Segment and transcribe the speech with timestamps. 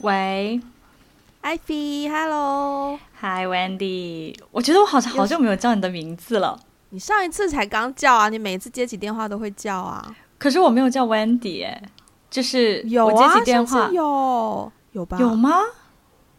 [0.00, 0.60] 喂
[1.42, 6.60] ，，Ivy，Hello，Hi Wendy，我觉得我好像好久没有叫你的名字了。
[6.90, 10.14] 你上一次才刚叫啊，你每次接起电话都会叫啊。
[10.38, 11.82] 可是我没有叫 Wendy，哎，
[12.30, 15.16] 就是有啊，我接起电话有有吧？
[15.18, 15.54] 有吗？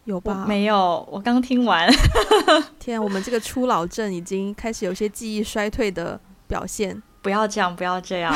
[0.03, 0.45] 有吧？
[0.47, 1.91] 没有，我刚听完。
[2.79, 7.01] 天，我们这个初老症已经开始有些记忆衰退的表现。
[7.23, 8.31] 不要这样，不要这样。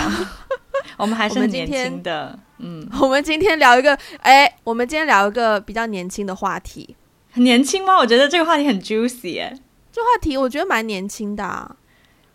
[0.97, 2.39] 我们还是很年轻的。
[2.61, 6.95] 嗯，我们今天聊一个，哎，我们今天聊一个比较年轻的话题。
[7.31, 7.97] 很年轻吗？
[7.97, 9.57] 我觉得这个话题很 juicy，哎，
[9.91, 11.75] 这话题我觉得蛮年轻的啊。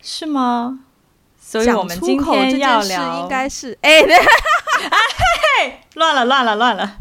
[0.01, 0.79] 是吗？
[1.39, 4.01] 所以我们今天要聊，应该是，哎，
[5.61, 6.97] 哎，乱了，乱了，乱了。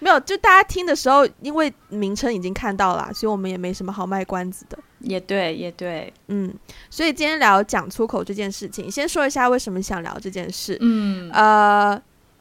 [0.00, 4.78] 没有，就大家听的时候，因为名称已经看到了，所以我们也没什么好卖关子的。
[5.00, 6.54] 也对，也对，嗯，
[6.88, 10.78] 所以今天聊讲粗口这件事情，先说一下为什么想聊这件事。
[10.80, 12.00] 嗯，呃，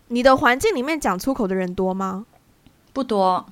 [0.10, 2.26] 你的环境里面讲粗口的人多吗？
[2.94, 3.46] 不多。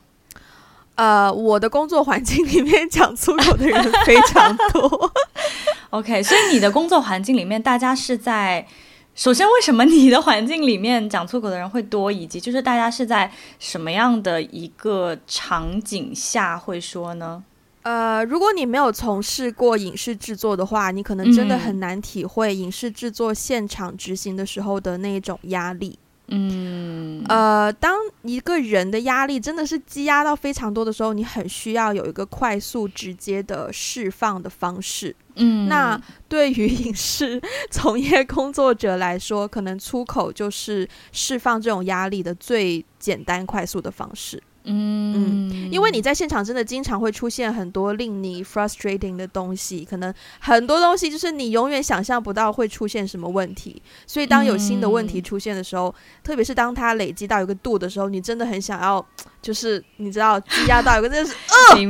[0.95, 5.11] 呃，我的工作环境里面讲粗口的人非常多。
[5.91, 8.67] OK，所以你的工作环境里面，大家是在。
[9.13, 17.43] 首先，为什么你的环境里面讲粗口的人会多，以及就是大家是在什么样的一个场景下会说呢？
[17.81, 25.97] 呃，如果你没有从事过影视制作的话，你可能真的很难体会影视制作现场执行的时候的那一种压力。
[26.29, 35.15] 嗯，呃，当一个人的压力真的是积压到非常多的时候，你很需要有一个快速直接的释放的方式。
[35.35, 44.41] 嗯，那对于影视从业工作者来说，可能出口就是释放这种压力的最简单快速的方式。
[44.69, 45.36] 嗯，嗯，
[45.71, 59.05] 因为你在现场真的经常会出现很多令你 frustrating 的东西，可能很多东西就是你永远想象不到会出现什么问题，所以当有新的问题出现的时候，嗯、特别是当它累积到一个度的时候，你真的很想要，
[59.41, 61.35] 就是你知道积压到 一个真的是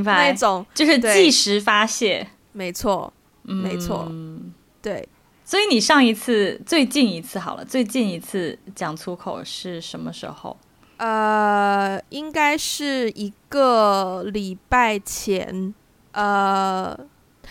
[0.04, 3.12] 那种，就是即时发泄，没错，
[3.44, 5.08] 没错，嗯、对。
[5.46, 10.58] 所以你上一次最近一次好了，最近一次讲粗口是什么时候？
[10.98, 15.74] 呃，应该是一个礼拜前，
[16.12, 16.98] 呃，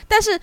[0.08, 0.38] 但是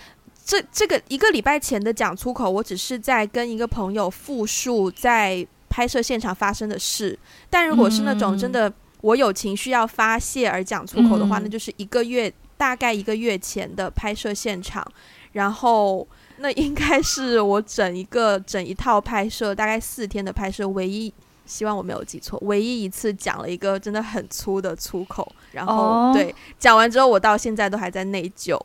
[0.45, 7.17] 这这个一个礼拜前的讲粗口，我只是在跟一个朋友复述在拍摄现场发生的事。
[7.49, 8.71] 但如果是那种真的
[9.01, 14.85] 我有情绪要发泄而讲粗口的话，嗯、那就是一个月，大概一个月前的拍摄现场。
[15.33, 21.13] 然后那应该是我整一个整一套拍摄，大概四天的拍摄唯一。
[21.45, 26.13] 希望我没有记错，唯一一次讲了一个真的很粗的粗口，然后、oh.
[26.13, 28.59] 对，讲完之后我到现在都还在内疚，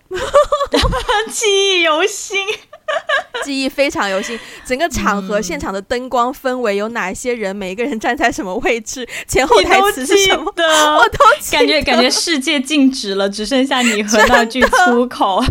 [1.31, 1.47] 记
[1.79, 2.47] 忆犹新。
[3.45, 10.45] 记忆非常犹新，整个场合、嗯、现场的灯光氛围，有哪一些人，每一个人站在什么位置，前后台词是什么，
[10.97, 11.19] 我都
[11.53, 15.45] 感觉感觉世界静止了，只剩下你和那句 粗口。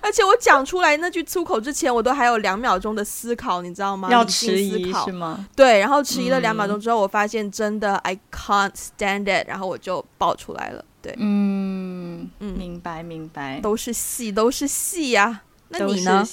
[0.00, 4.08] 而且我讲出来那句粗口之前，我都还有两秒钟的思考，你知道吗？
[4.10, 5.44] 要迟疑是吗？
[5.56, 10.84] 对，然后迟疑了两秒钟之后，我发现真的、嗯、I can't stand it，然后我就爆出来了。
[11.00, 15.42] 对，嗯嗯，明白明白，都是戏，都是戏呀、啊。
[15.68, 16.26] 那你呢？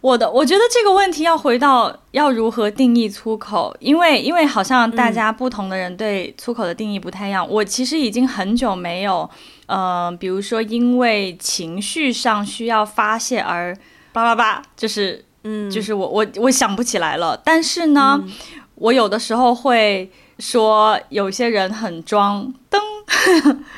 [0.00, 7.46] 我的，我觉得这个问题要回到要如何定义粗口，因为因为好像大家不同的人对粗口的定义不太一样。
[7.46, 9.28] 嗯、我其实已经很久没有，
[9.66, 13.74] 嗯、呃，比如说因为情绪上需要发泄而
[14.12, 17.34] 叭叭叭，就是嗯，就是我我我想不起来了。
[17.42, 18.30] 但是呢，嗯、
[18.76, 22.80] 我有的时候会说有些人很装灯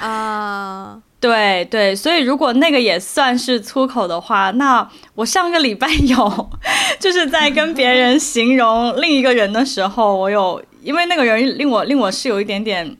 [0.00, 1.02] 啊。
[1.18, 6.50] 对对，所以如果那个也算是粗口的话，那我上个礼拜有，
[7.00, 12.96] 就是在跟别人形容另一个人的时候，我有，因为那个人令我令我是有一点点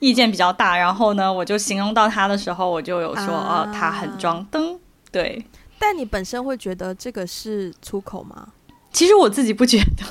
[0.00, 4.78] 意见比较大，然后呢，我就形容到他的时候，我就有说，啊、哦，他很装灯。
[5.12, 5.42] 对，
[5.78, 8.48] 但你本身会觉得这个是粗口吗？
[8.92, 10.04] 其实我自己不觉得，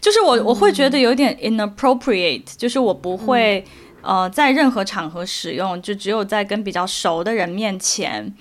[0.00, 3.64] 就是我我会觉得有点 inappropriate，就是我不会。
[4.00, 8.32] 呃，在任何场合使用，就只有在跟比较熟的人面前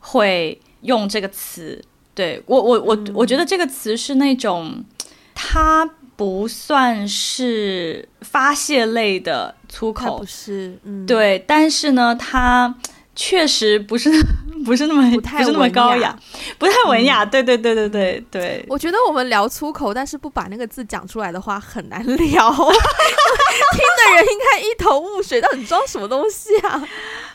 [0.00, 1.82] 会用这个词。
[2.12, 4.84] 对，我，我，我，我觉得这个词是那种，
[5.32, 12.74] 它不算是发泄类的粗口，不是，嗯，对，但是呢，它
[13.14, 14.10] 确实不是。
[14.64, 16.18] 不是那么不太不是那么高雅，
[16.58, 17.22] 不太文雅。
[17.22, 18.64] 对对对对对对。
[18.66, 22.24] 我觉得我们聊粗口，但是不把那个字讲出来的话很难聊， 听
[22.56, 26.82] 的人应该一头雾水，到底装什么东西啊？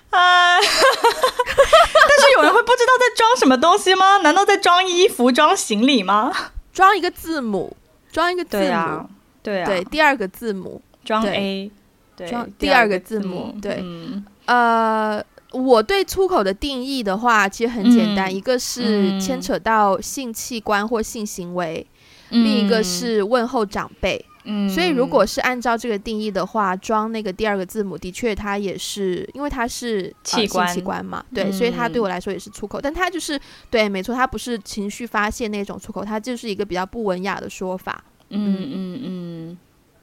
[0.09, 0.57] 啊！
[0.57, 4.17] 但是有人会不知道在装什么东西吗？
[4.23, 6.33] 难道在装衣服、装行李吗？
[6.73, 7.77] 装一个字母，
[8.11, 9.05] 装一个字母，对啊，
[9.43, 11.69] 对啊，对，第二个字母装 A。
[12.15, 21.85] 对，装第二个字母，对，嗯、呃，我对粗口的定义的话，其实很简单，嗯、一个是牵扯到性器官或性行为，
[22.29, 24.23] 嗯、另一个是问候长辈。
[24.43, 33.39] 嗯，所以如果是按照这个定义的话，装那个第二个字母，的确它也是，因为它是器官、呃、器官嘛，对，嗯、所以它对我来说也是出口，但它就是
[33.71, 38.03] 对，没错，它不是情绪发泄那种出口，它就是一个比较不文雅的说法。
[38.29, 38.99] 嗯嗯嗯。
[39.03, 39.57] 嗯，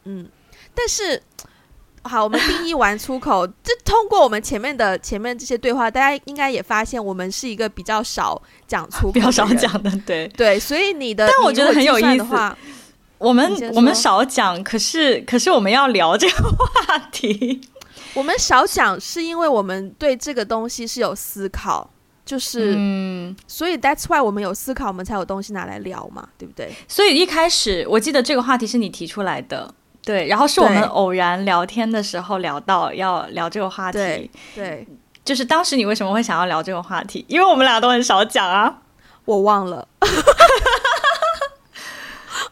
[0.04, 0.28] 嗯，
[0.74, 1.22] 但是。
[2.06, 12.26] 好，我们定义完出口， 这通过我们前面的前面这些对话，大家应该也发现，我们是一个比较少讲粗口，比较少讲的，对对，所以你的，但我觉得很有意思。
[13.18, 17.60] 我们我们少讲，可是可是我们要聊这个话题，
[18.12, 21.88] 我们少讲是因为我们对这个东西是有思考，
[22.26, 26.70] 就是嗯，所以 that's why 我们有思考，我们才有东西拿来聊嘛，对不对？
[26.86, 29.74] 所以一开始我记得这个话题是你提出来的。
[30.06, 33.98] 对，然后是我们偶然聊天的时候聊到要聊这个话题。
[33.98, 34.86] 对，对，
[35.24, 37.24] 就是当时你为什么会想要聊这个话题？
[37.26, 38.72] 因为我们俩都很少讲啊。
[39.26, 39.88] 我忘了，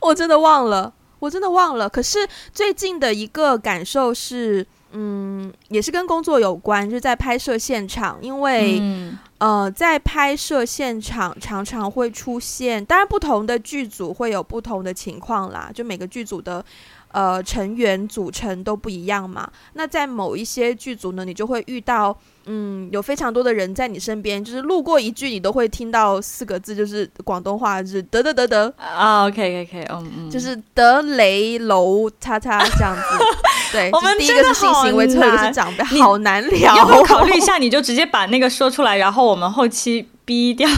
[0.01, 1.89] 我真的忘了，我真的忘了。
[1.89, 16.65] 可是最近的一个感受是，嗯，也是跟工作有关，就是在拍摄现场，因为、嗯、呃，在拍摄现场常常会出现，当然不同的剧组会有不同的情况啦，就每个剧组的。
[17.15, 19.49] 呃，成员组成都不一样嘛。
[19.75, 22.17] 那在某一些剧组呢，你就会遇到，
[22.47, 29.29] 嗯，有非常多的人在你身边，就是路过一句，你都会听到四个字，就是广东话，就是得得得得啊。
[29.29, 33.25] OK，OK，嗯嗯，就是得雷楼叉叉这样子。
[33.71, 36.77] 对，我们第一个是性行为，最后一个是长辈，好难聊。
[36.77, 37.59] 要不要考虑 一下？
[37.59, 40.69] 你就直接把那个说出来，然后我们后期逼掉，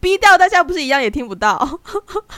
[0.00, 1.80] 逼掉，大家不是一样也听不到。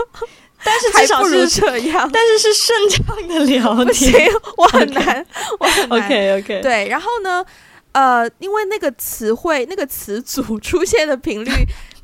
[0.62, 4.28] 但是至少是这样，但是是顺畅的聊天。
[4.58, 5.26] 我很难，
[5.58, 6.04] 我很难。
[6.04, 6.60] OK OK。
[6.60, 7.44] 对，然后呢，
[7.92, 11.50] 呃，因为那个词汇、那个词组出现的频率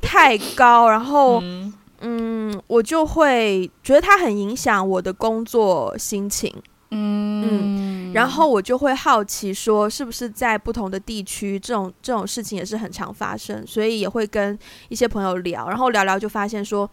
[0.01, 6.53] 太高，然后嗯，嗯，我就会觉得它很影响我的工作心情。
[6.89, 14.57] 嗯嗯，然后我就会好奇说，是不是在不同的地区，这种这种事情也是很常发生，所以也会跟
[14.89, 16.89] 一些朋友聊，然后聊聊就发现说。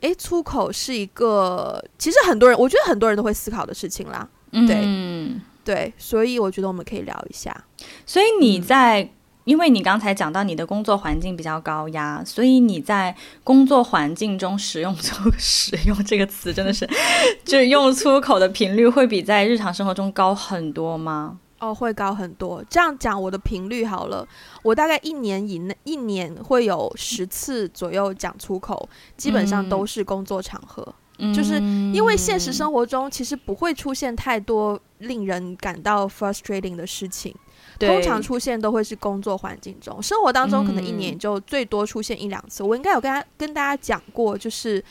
[0.00, 4.28] 诶，出口是一个，其实很多人，我觉得很多人都会思考的事情啦。
[4.50, 7.64] 对，嗯，对，所以我觉得我们可以聊一下。
[8.06, 9.10] 所以你在，嗯、
[9.44, 16.88] 因为你刚才讲到你的工作环境比较高压，所以你在工作环境中使用粗 使用这个词，真的是，
[17.44, 21.38] 就是用粗口的频率会比在日常生活中高很多吗？
[21.60, 22.62] 哦，会高很多。
[22.70, 24.26] 这样讲，我的频率好了，
[24.62, 30.94] 我大概一年以内，一年会有十次左右讲粗口，基本上都是工作场合。
[31.18, 31.56] 嗯、就是
[31.92, 37.34] 因为现实生活中其实不会出现太多令人感到 frustrating 的事情，
[37.80, 40.00] 通常出现都会是工作环境中。
[40.00, 42.62] 生活当中可能一年就最多出现一两次。
[42.62, 44.82] 嗯、我应该有跟他跟大家讲过，就是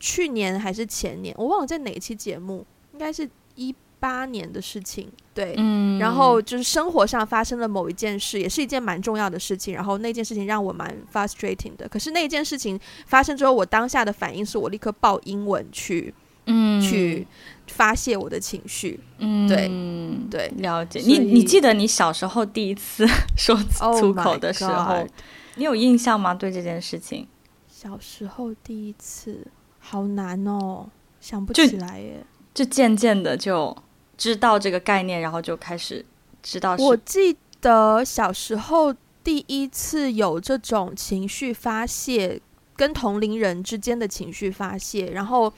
[0.00, 3.72] 去年还是前年，我忘了在哪一期节目，应该是一。
[4.00, 11.86] 八年的事情，对，嗯，然后就是生活上发生了某一件事，也是一件蛮重要的事情，然后那件事情让我蛮 frustrating 的。
[11.86, 16.12] 可是那件事情发生之后，我当下的反应是我立刻报英文去，
[16.46, 17.26] 嗯，去
[17.66, 19.68] 发泄我的情绪，嗯，对，
[20.30, 21.00] 对，了解。
[21.00, 25.06] 你你记得你小时候第一次 说粗口的时候，oh、
[25.56, 26.32] 你有印象吗？
[26.32, 27.28] 对这件事情，
[27.68, 29.46] 小时候第一次，
[29.78, 30.88] 好难哦，
[31.20, 33.76] 想不起来耶，就，就渐渐的就。
[34.20, 36.04] 知道这个概念，然后就开始
[36.42, 36.76] 知道。
[36.76, 42.38] 我记得小时候第一次有这种情绪发泄，
[42.76, 45.12] 跟同龄人之间的情绪发泄。
[45.12, 45.50] 然后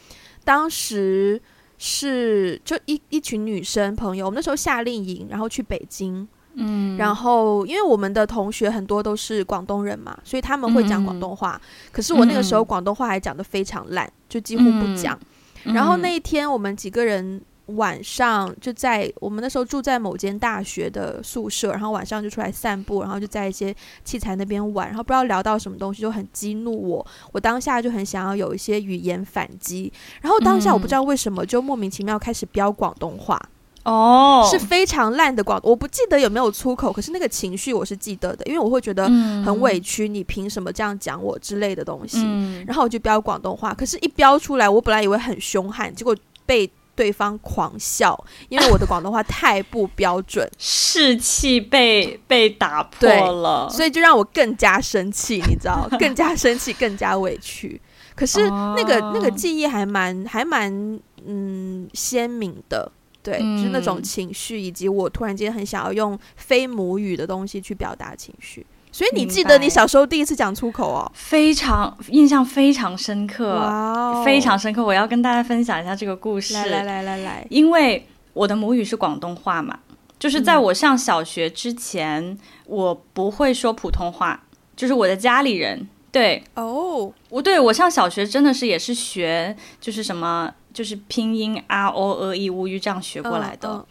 [0.44, 1.42] 当时
[1.76, 6.28] 是就一一群女生朋友，我们那时候夏令营，然后去北京。
[6.54, 11.60] 嗯，然后因为我们的同学很多都是广东人嘛，所以他们会讲广东话。
[11.60, 15.18] 嗯、可是我那个时候广东话还讲得非常烂，就几乎不讲。
[15.64, 17.42] 嗯、然后那一天我们几个人。
[17.66, 27.06] 晚上就在我们那时候住在某间大学的宿舍，然后晚上就出来散步，然后就在一些器材那边玩，然后不知道聊到什么东西，就很激怒我。
[27.30, 33.40] 我当下就很想要有一些语言反击，然后当下我不知道为什么就莫名其妙开始飙广东话。
[33.84, 39.08] 哦，是非常烂的广，我不记得有没有粗口，可是那个情绪我是记得的，因为我会觉得
[39.44, 42.18] 很委屈，你凭什么这样讲我之类的东西。
[42.24, 46.68] 嗯，然后我就飙广东话，可是一飙出来，我本来以为很凶悍，结果被。
[46.94, 48.18] 对方狂笑，
[48.48, 57.80] 因为我的广东话太不标准， 士气被被打破了，所以就让我更加生气，你知道， 更加生气，更加委屈。
[58.14, 68.66] 可是那个、哦、那个记忆还蛮还蛮嗯鲜明的，对，嗯、就是那种情绪，以及我突然间很想要用非母语的东西去表达情绪。
[68.92, 71.10] 所以你记得你小时候第一次讲粗口哦？
[71.14, 74.84] 非常印象非常深刻，非常深刻。
[74.84, 76.52] 我要跟大家分享一下这个故事。
[76.52, 79.78] 来来来来来，因为我的母语是广东话嘛，
[80.18, 84.44] 就是在我上小学之前，嗯、我不会说普通话，
[84.76, 90.52] 就是我的家里人对哦，我对我上小学真的是也是学，就是什么。
[90.72, 93.84] 就是拼音 r o e i u 这样学过来的，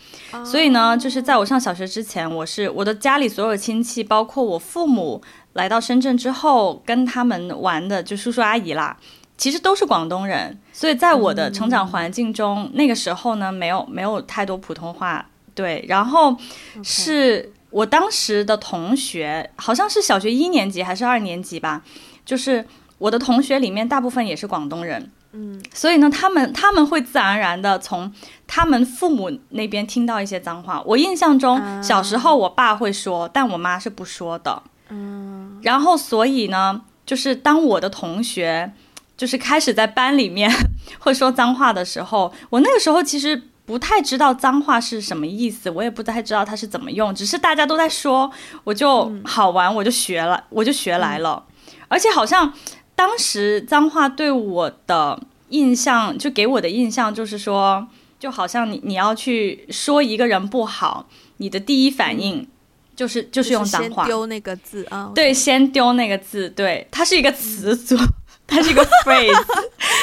[0.43, 5.21] 所以呢，就是在我上小学之前，我是我的家里所有亲戚，包括我父母
[5.53, 8.97] 来到深圳之后，跟他们玩的就叔叔阿姨啦，
[9.37, 16.35] 其实都是广东人，所以在我的成长环境中，嗯、那个时候呢，没有没有太多普通话，对，然后
[16.83, 21.83] 是我当时的同学，好像是小学一年级还是二年级吧，
[22.25, 22.65] 就是
[22.97, 25.11] 我的同学里面大部分也是广东人。
[25.33, 28.11] 嗯，所以呢，他们他们会自然而然的从
[28.45, 30.81] 他们父母那边听到一些脏话。
[30.85, 34.61] 我印象中，小时候我爸会说，但我妈是不说的。
[34.89, 38.73] 嗯，然后所以呢，就是当我的同学
[39.15, 40.51] 就是开始在班里面
[40.99, 48.29] 会说脏话的时候，我那个时候其实不太知道脏话是什么意思，我也不太知道它是怎么用，只是大家都在说，
[48.65, 51.45] 我就好玩，我就学了，我就学来了，
[51.87, 52.53] 而且好像。
[53.01, 57.87] 当时脏话对我的印象，就给我的印象就是说，
[58.19, 62.47] 就好像你你要去说一个人不好，你的第一反应
[62.95, 68.07] 就是、嗯、就是用脏话，丢那个字啊，对，先丢那个字，对，它是一个词组，嗯、
[68.45, 69.45] 它是一个 phrase，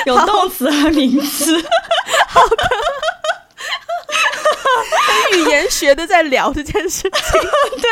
[0.07, 1.57] 有动词和名词。
[2.27, 2.69] 好的。
[5.37, 7.91] 语言学的在聊这件事情， 对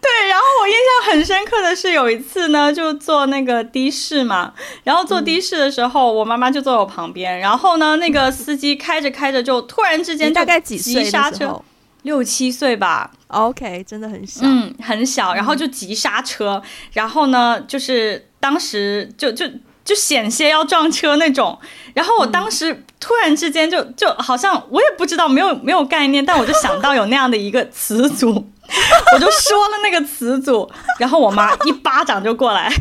[0.00, 0.28] 对。
[0.28, 4.52] 然后我印象很深刻的是有一次呢，就坐那个的士嘛，
[4.84, 11.04] 然后坐的士的时候，嗯、我妈妈就坐我旁边，然后呢，那个司机开着开着就突然之间大概几岁？
[11.04, 11.62] 急刹车，
[12.02, 13.10] 六七岁吧。
[13.28, 15.34] OK，真的很小，嗯，很小。
[15.34, 19.46] 然后就急刹车，嗯、然后呢，就是当时就就。
[19.84, 21.58] 就险些要撞车那种，
[21.94, 28.28] 然后我当时突然之间就就好像我也不知道，没有没有概念，但我就想到有那样的一个词组，
[29.14, 32.72] 我就说了那个词组，然后我妈一巴掌就过来，哇，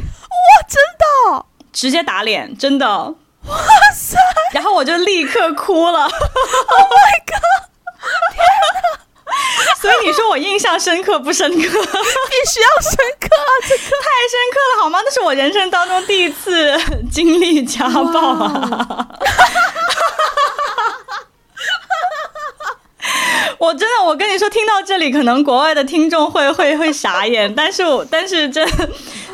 [0.68, 0.78] 真
[1.38, 3.58] 的，直接打脸，真的，哇
[3.96, 4.18] 塞，
[4.54, 7.64] 然后我就立刻哭了，Oh my god，
[8.32, 9.02] 天哪！
[9.82, 11.58] 所以你说我印象深刻不深刻？
[11.58, 13.52] 必须要深刻啊！
[13.68, 15.00] 这个太深刻了，好吗？
[15.04, 16.76] 那是我人生当中第一次
[17.12, 19.08] 经历家暴啊！
[23.60, 28.68] 我真的，我跟你说，听到这里，可能国外的听众会会会傻眼，但是我但是真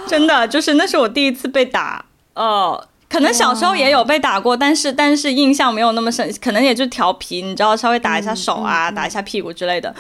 [0.06, 2.44] 真的就是那是我第一次被打哦。
[2.44, 9.94] 呃可能小时候也有被打过，但是但是印象没有那么深，可能也就调皮，你知道，稍微打一下手啊，打一下屁股之类的。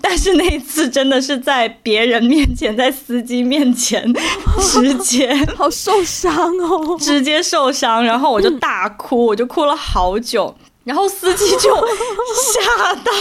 [0.00, 4.04] 但是那一次真的是在别人面前，在司机面前，
[4.60, 10.54] 直接 好受伤哦，直接受伤，然后我就大哭，我就哭了好久。
[10.84, 11.74] 然后司机就
[12.52, 13.12] 吓到，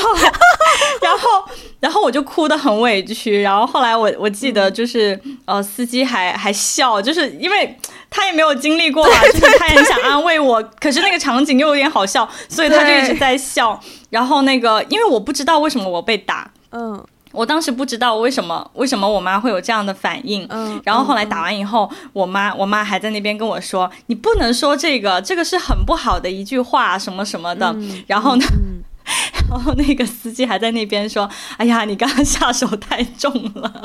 [1.02, 1.44] 然后
[1.80, 3.42] 然后我就哭得很委屈。
[3.42, 7.78] 然后后来我我记得就是呃，司机还还笑，就是因为
[8.10, 13.80] 他也没有经历过嘛，就是他也很想安慰我，可是那个场景又有点好笑，所以他就一直在笑。
[14.10, 17.04] 然后那个因为我不知道为什么我被打，嗯。
[17.34, 27.74] 我当时不知道为什么为什么我妈会有这样的反应，嗯，然后后来打完以后，嗯、我妈我妈还在那边跟我说，你不能说这个，这个是很不好的一句话，什么什么的。
[27.76, 28.84] 嗯、然后呢，嗯、
[29.50, 33.74] 然后那个司机还在那边说，哎呀，你刚刚下手太重了。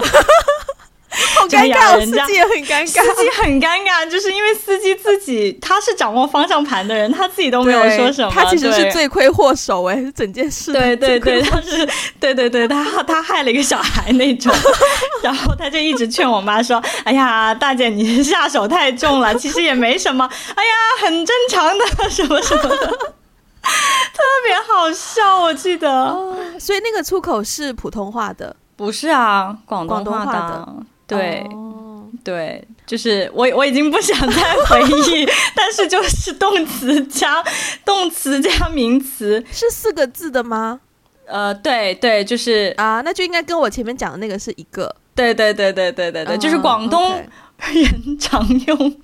[1.36, 11.88] 好尴尬， 司机也很尴尬，司机很尴尬，就是因为司机自己他是掌握方向盘的人，他自己都没有说什么，他其实是罪魁祸首哎，整件事对对对，他是
[12.20, 14.54] 对对对，他他害了一个小孩那种，
[15.22, 20.72] 然后他就一直劝我妈说：“哎呀，大姐你下手太重了，其实也没什么，哎呀，
[21.02, 25.90] 很正常的，什么什么的，特别好笑，我记得。
[25.90, 30.68] 哦”所以那个出口是普通话的，不是啊，广东话的。
[31.08, 37.42] 对，哦、对，就是我我已经不想再回忆， 但是就是动词加
[37.82, 40.80] 动词加名词是四个字的吗？
[41.24, 48.96] 呃，对对，就是啊，那就应该跟我前面讲的那个是一个，对对对对对对对，就是广东人常用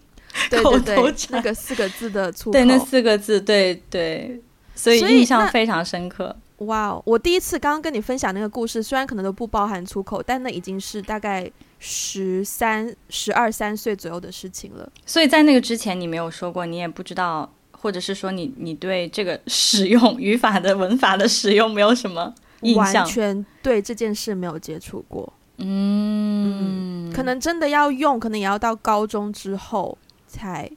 [0.62, 4.38] 口头禅那个四个字的粗口，对，那四个字，对对，
[4.74, 6.36] 所以印象非常深刻。
[6.58, 11.50] 哇哦，我第一次刚刚跟你分享那个故事，虽然可能都不包含粗口，但那已经是大概。
[11.86, 22.84] 十三、十二三岁左右的事情了，所以在那个之前，你没有说过，你也不知道或者是说你你对这个使用语法的文法的使用没有什么印象？
[22.84, 25.30] 完全对这件事没有接触过。
[25.58, 30.70] 嗯，嗯，可能真的要用，可能也要到高中之后才。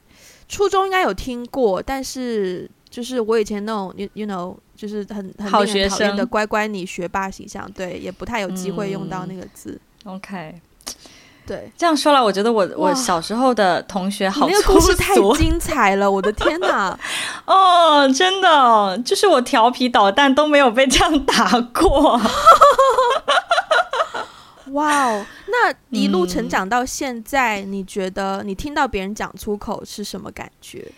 [0.50, 9.78] 初中应该有听过，但是就是我以前那种，you you know，就是很很讨厌的乖乖女学霸形象，对，也不太有机会用到那个字。
[10.06, 10.56] 嗯、OK，
[11.48, 17.00] 对，这样说来，我觉得我我小时候的同学好粗俗，太精彩了，我的天哪！
[17.48, 22.20] 哦，真的，就是我调皮捣蛋都没有被这样打过。
[24.74, 25.25] 哇哦！
[25.48, 30.92] 那一路成长到现在，嗯，你觉得你听到别人讲粗口是什么感觉？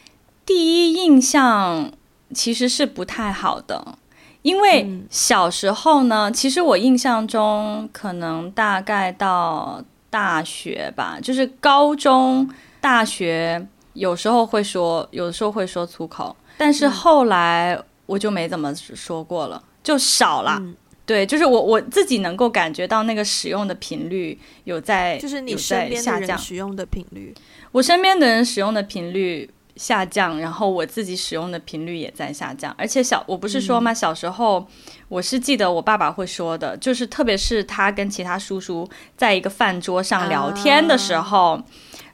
[0.44, 0.56] 第
[0.90, 1.92] 一印象
[2.34, 4.00] 其实是不太好的，
[4.42, 9.80] 因为小时候呢，其实我印象中可能大概到
[10.10, 12.50] 大学吧，就是高中、
[12.82, 20.58] 大学有时候会说，有的时候会说粗口，但是后来我就没怎么说过了，就少了。
[20.60, 20.76] 嗯。
[21.06, 27.34] 对，就是我我自己能够感觉到那个使用的频率有在，就是你身边的人使用的频率，
[27.72, 29.50] 我身边的人使用的频率
[29.80, 32.76] 下降，然后我自己使用的频率也在下降。
[32.78, 33.94] 而且小我不是说吗？
[33.94, 34.68] 小时候
[35.08, 41.54] 我是记得我爸爸会说的，嗯、就是特别是他跟其他叔叔在一个饭桌上聊天的时候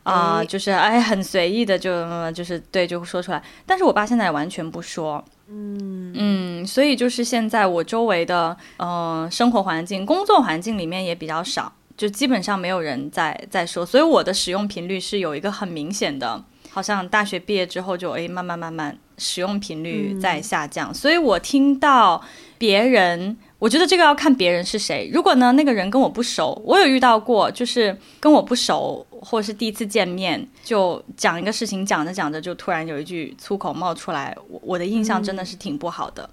[0.04, 3.42] 啊、呃，就是哎很随意的就就是对就说出来。
[3.66, 5.26] 但是我爸现在完全不说。
[5.48, 16.44] 嗯嗯，所以就是现在我周围的呃生活环境、工作环境里面也比较少，就基本上没有人在在说，所以我的使用频率是有一个很明显的，
[16.76, 22.22] 好像大学毕业之后就诶慢慢慢慢使用频率在下降，嗯、所以我听到
[22.58, 23.38] 别人。
[23.60, 25.10] 我觉得这个要看别人是谁。
[25.14, 36.30] 如果呢，那个人跟我不熟，我有遇到过，就是跟我不熟，或是第一次见面，就讲一个事情，讲着讲着就突然有一句粗口冒出来，我我的印象真的是挺不好的。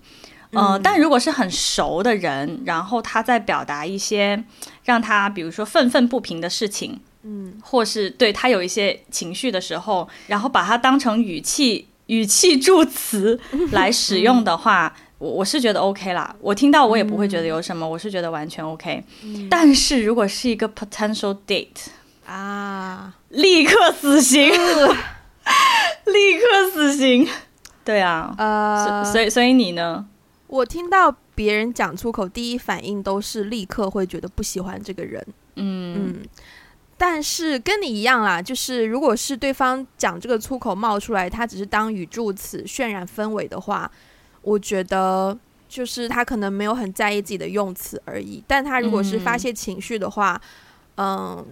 [0.50, 4.42] 嗯、呃，但如果是很熟的人，然后他在表达一些
[4.82, 13.38] 让他比如说愤愤不平的事情，嗯，或是对他有一些情绪的时候，然后把它当成语气语气助词
[13.72, 14.92] 来使用的话。
[14.96, 19.04] 嗯我我是觉得 OK 啦，我听到我也不会觉得有什么，嗯、我是觉得完全 OK。
[19.22, 21.90] 嗯、但是如果是一个 potential date
[22.26, 24.88] 啊，立刻死刑，呃、
[26.12, 27.28] 立刻死刑。
[27.85, 30.04] 对啊，呃，所以所以你呢？
[30.48, 35.24] 我听到别人讲出口，第一反应都是立刻会觉得不喜欢这个人。
[35.54, 36.28] 嗯嗯，
[37.05, 43.91] 但是跟你一样啦，就是如果是对方讲这个粗口冒出来，他只是当语助词渲染氛围的话。
[44.43, 45.37] 我觉得
[45.69, 50.41] 就是他可能没有很在意自己的用词而已，但他如果是发泄情绪的话，
[50.95, 51.47] 嗯，嗯，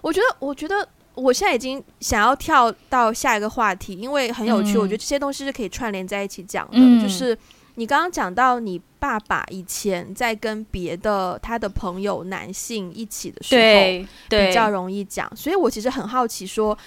[0.00, 6.78] 我觉得，我觉得我现在已经想要跳到下一个话题，因为很有趣，嗯、我觉得这些东西是可以串联在一起讲的。
[6.78, 7.36] 嗯、就是
[7.74, 16.78] 你刚刚讲到你爸爸以前在跟别的他的朋友男性一起的时候，比较容易讲，所以我其实很好奇说，说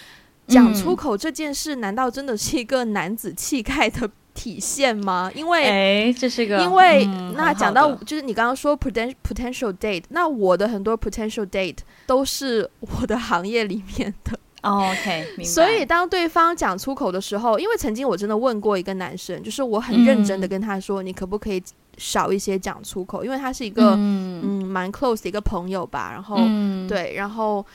[0.47, 5.31] 讲出口这件事，难道真的是一个男子气概的体现吗？
[5.35, 5.65] 因为
[6.09, 11.77] 哎，这是一个，因为、嗯、那讲到就是你刚刚说 potential potential date，那我的很多 potential date
[12.07, 14.39] 都是我的行业里面的。
[14.63, 15.43] 哦、OK，明白。
[15.43, 21.63] 所以当对方讲出口的时候，因为曾经我真的问过一个男生，就是我很认真的跟他说，嗯、你可不可以
[21.97, 23.23] 少一些讲粗口？
[23.23, 26.11] 因为他是一个嗯嗯蛮 close 的一个朋友吧。
[26.13, 27.65] 然后、嗯、对，然后。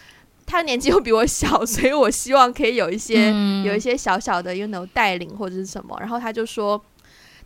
[0.45, 5.97] 他年纪又比我小，所以我希望可以有一些、嗯、有一些小小的，you know，带领或者是什么。
[6.01, 6.79] 然后他就说，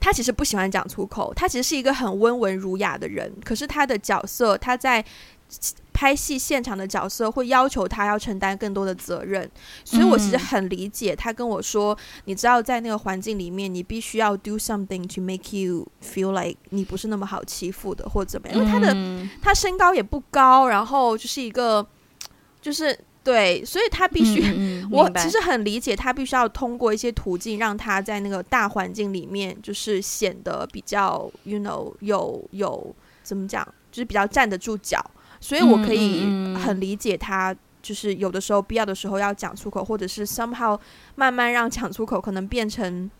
[0.00, 3.30] 他其实不喜欢讲粗口，他其实是一个很温文儒雅的人。
[3.44, 5.04] 可是他的角色，他在
[5.92, 9.50] 拍戏现场的角色会要求他要承担更多的责任。
[9.84, 18.58] 所以我其实很理解他跟我说，嗯、你知道，在那个环境里面，你必须要 do something to make you feel like 你不是那么好欺负的，或者怎么样。
[18.58, 21.86] 因为他的、嗯、他身高也不高，然后就是一个。
[22.58, 24.42] 就是对，所以他必须，
[24.90, 35.00] 我其实很理解他必须要通过一些途径，让他在那个大环境里面，就是显得比较，you know，有有怎么讲，就是比较站得住脚。
[35.40, 40.78] 所以我可以很理解他，就是有的时候必要的时候要讲出口，或者是 somehow
[41.14, 43.10] 慢慢让讲出口可能变成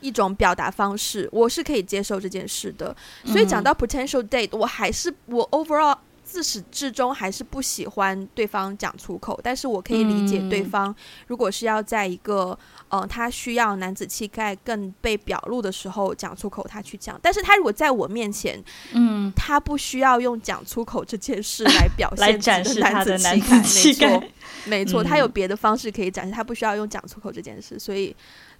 [0.00, 2.94] 一种表达方式，我是可以接受这件事的。
[3.24, 5.96] 所以讲到 potential date，我还是我 overall。
[6.30, 10.94] 自始至终还是不喜欢对方讲粗口，但是我可以理解对方，
[11.26, 12.56] 如果是要在一个
[12.88, 17.18] 呃他需要男子气概更被表露的时候讲粗口，他去讲。
[17.20, 18.62] 但是他如果在我面前，
[18.92, 24.08] 嗯，他不需要用讲粗口这件事来表现展示他的男子气概。
[24.10, 24.28] 没错，
[24.66, 27.76] 没错，他有别的方式可以展示，他不需要用讲粗口这件事。
[27.76, 28.14] 所以，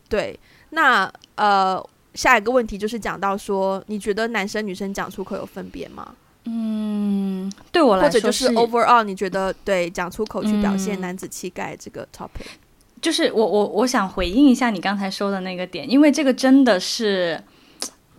[0.09, 0.37] 对，
[0.71, 1.81] 那呃，
[2.15, 6.17] 下一个问题就是讲到说，你觉得男生女生讲粗口有分别吗？
[6.53, 12.59] 嗯，对我来说，或者就是 overall，你觉得对讲出口去表现男子气概这个 topic，嗯，
[13.01, 17.41] 就是我我我想回应一下你刚才说的那个点，因为这个真的是。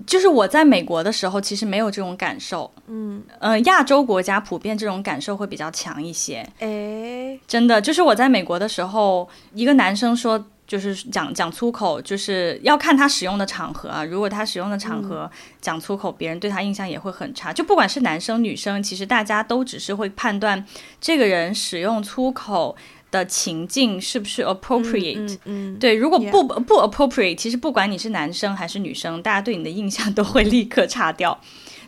[0.08, 2.72] 就是我在美国的时候，其实没有这种感受。
[2.88, 6.44] 嗯，呃，亚洲国家普遍这种感受会比较强一些。
[6.58, 14.06] 诶，真的，就是我在美国的时候，一个男生说，就是讲讲粗口，就是要看他使用的场合啊。
[14.06, 15.30] 如果他使用的场合
[15.60, 17.52] 讲粗口，别人对他印象也会很差。
[17.52, 20.66] 就不管是男生女生，其实大家都只是会判断
[21.02, 22.74] 这个人使用粗口
[23.12, 25.18] 的情境是不是 appropriate？
[25.18, 25.40] 嗯，嗯，
[25.74, 31.38] 嗯，对，如果不.不 appropriate，其实不管你是男生还是女生，大家对你的印象都会立刻 差掉。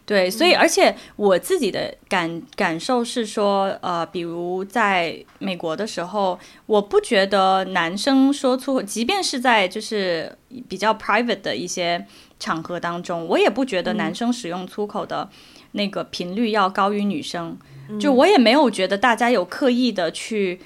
[0.05, 10.37] 对，所以而且我自己的感感受是说，呃，比如在美国的时候，我不觉得男生说粗口，即便是在就是
[10.67, 12.05] 比较 private 的一些
[12.39, 15.29] 场合当中，我也不觉得男生使用粗口的
[15.71, 17.57] 那个频率要高于女生。
[17.89, 20.59] 嗯，就我也没有觉得大家有刻意的去。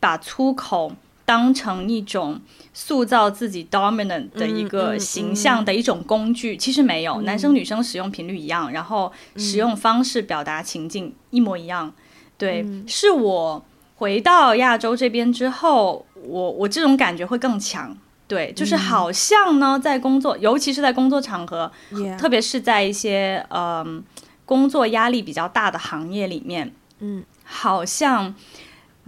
[0.00, 0.92] 把粗口
[1.28, 2.40] 当成一种
[2.72, 11.92] 塑造自己 dominant 的一个形象的一种工具，其实没有，嗯、男生女生使用频率一样，然后使用方式表达情境一模一样。
[12.38, 13.62] 对，嗯、是我
[13.96, 17.94] 回到亚洲这边之后，我我这种感觉会更强。
[18.26, 24.02] 对，就是好像呢，在工作，尤其是在工作场合，嗯、特别是在一些嗯、呃、
[24.46, 28.34] 工作压力比较大的行业里面，嗯，好像。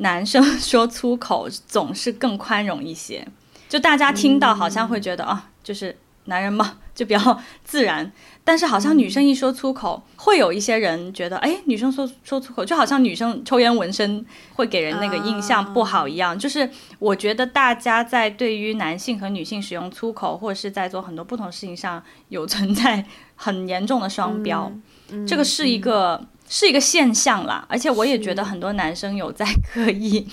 [0.00, 3.26] 男生说粗口总是更宽容一些，
[3.68, 8.10] 就大家听到好像会觉得、嗯、啊，就是男人嘛，就比较自然。
[8.42, 16.32] 但是好像女生一说粗口，嗯、会有一些人觉得，哎，女生说说粗口，就好像女生抽烟纹身会给人那个印象不好一样。
[16.32, 23.04] 啊、就是我觉得大家在对于男性和女性使用粗口，或者是在做很多不同事情上有存在
[23.36, 24.72] 很严重的双标，
[25.28, 26.24] 这个是一个。
[26.50, 30.26] 嗯是一个现象啦，而且我也觉得很多男生有在 刻意，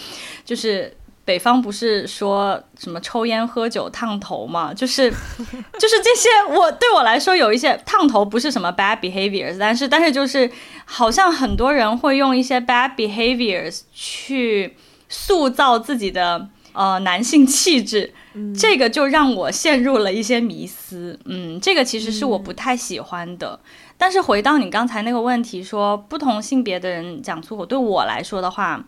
[0.44, 0.92] 就是
[1.24, 5.12] 北方不是说什么抽烟喝酒烫头嘛，就是
[5.78, 10.50] 就是这些，我对我来说有一些烫头不是什么 bad behaviors，但是但是就是
[10.86, 14.76] 好像很多人会用一些 bad behaviors 去
[15.08, 23.60] 塑造自己的呃男性气质，嗯、这个就让我陷入了一些迷思，嗯，这个其实是我不太喜欢的。
[23.62, 28.84] 嗯但是回到你刚才那个问题说，说不同性别的人讲粗口，对我来说的话，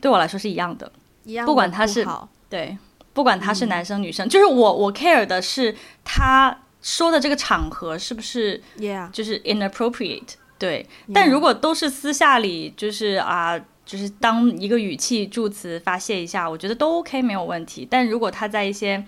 [0.00, 0.90] 对我来说是一样的，
[1.24, 2.06] 一样的，不管他是
[2.48, 2.76] 对，
[3.12, 8.62] 不管他是男生女生，嗯、就是我我 care 的是他说的这个场合是不是，
[9.12, 10.34] 就是 inappropriate.
[10.58, 10.86] 对。
[11.12, 17.86] 但如果都是私下里，就是啊，就是当一个语气助词发泄一下，我觉得都 OK 没有问题。
[17.90, 19.04] 但如果他在一些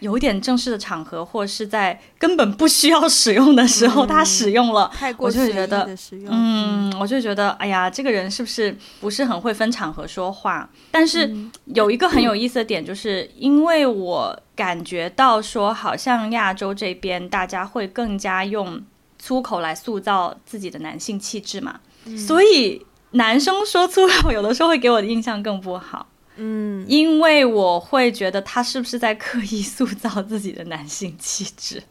[0.00, 5.88] 有点正式的场合，或是在根本不需要使用的时候，嗯、他使用了，我就觉得，
[6.28, 10.68] 嗯，我就觉得，哎呀，这个人是不是不是很会分场合说话？
[10.90, 11.34] 但是
[11.66, 18.80] 有一个很有意思的点，就是因为我感觉到说，好像亚洲这边大家会更加用
[19.18, 26.06] 粗口来塑造自己的男性气质嘛，嗯、所以男生说粗口有的时候会给我的印象更不好。
[26.40, 31.82] 嗯，因为我会觉得他是不是在刻意塑造自己的男性气质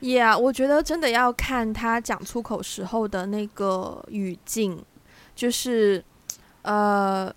[0.00, 4.84] ？Yeah，我觉得真的要看他讲出口时候的那个语境。
[5.36, 6.04] 就是，
[6.62, 7.32] 呃，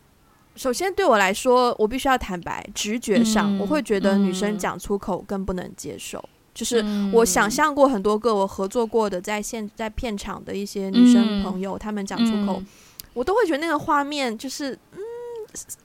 [0.56, 6.18] 首先对我来说，我必须要坦白，直觉上、嗯、我会觉得女生讲出口更不能接受。
[6.18, 12.68] 嗯、就是我想象过很多个我合作过的在现在片场的一些女生朋友，她、嗯、们讲出口，嗯、
[13.14, 14.76] 我都会觉得那个画面就是。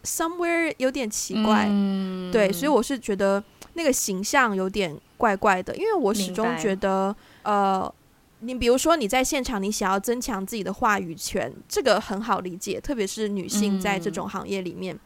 [0.02, 3.42] Somewhere 有点奇怪，嗯、对，所以我是觉得
[3.74, 7.92] 那个形象有点怪怪的，因为我始终觉得，呃，
[8.40, 14.94] 你比如说你在现场，你想要增强自己的话语权，这个很好理解，特别是女性在这种行业里面。
[14.94, 15.00] 嗯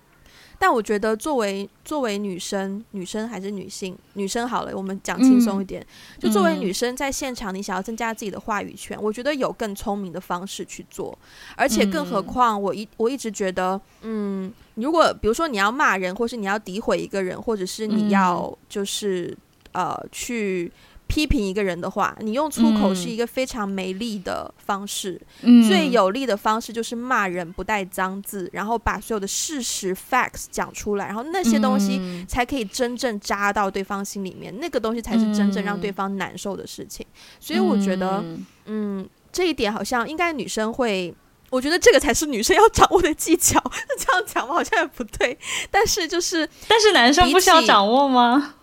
[0.62, 5.82] 但我觉得，作为作为女生，女生还是女性，女生好了，我们讲轻松一点。
[5.82, 11.18] 嗯、就作为女生在现场，你想要增加自己的话语权，嗯、我觉得有更聪明的方式去做。
[11.56, 19.36] 而且更何况，我一我一直觉得，嗯，如果比如说你要骂人，或是你要诋毁一个人，或者是你要就是、
[19.72, 20.70] 嗯、呃去。
[21.12, 25.20] 批评一个人的话，你用粗口是一个非常没力的方式。
[25.42, 34.58] 嗯、最有力的方式就是骂人不带脏字，然后把所有的事实 facts 讲出来，然后那些东西才可以真正扎到对方心里面。
[34.58, 37.04] 那个东西才是真正让对方难受的事情。
[37.38, 38.24] 所以我觉得，
[38.64, 41.14] 嗯，这一点好像应该女生会，
[41.50, 43.62] 我觉得这个才是女生要掌握的技巧。
[44.00, 45.38] 这样讲吧，好像也不对，
[45.70, 48.54] 但是就是，但是男生不需要掌握吗？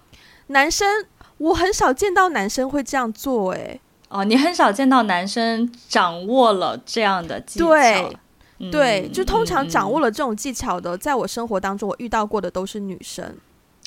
[0.47, 1.05] 男生
[1.39, 8.17] 我很少见到男生会这样做，哎，哦，你很少见到男生掌握了这样的技巧，对，
[8.59, 13.35] 嗯、对，就通常掌握了这种技巧的，嗯、在我生活当中，我遇到过的都是女生。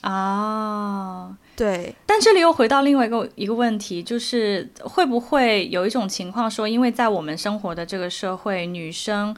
[0.02, 1.36] 啊。
[1.54, 9.36] 对，但这里又回到另外一个一个问题，就是会不会有一种情况说，因为在我们生活的这个社会，女生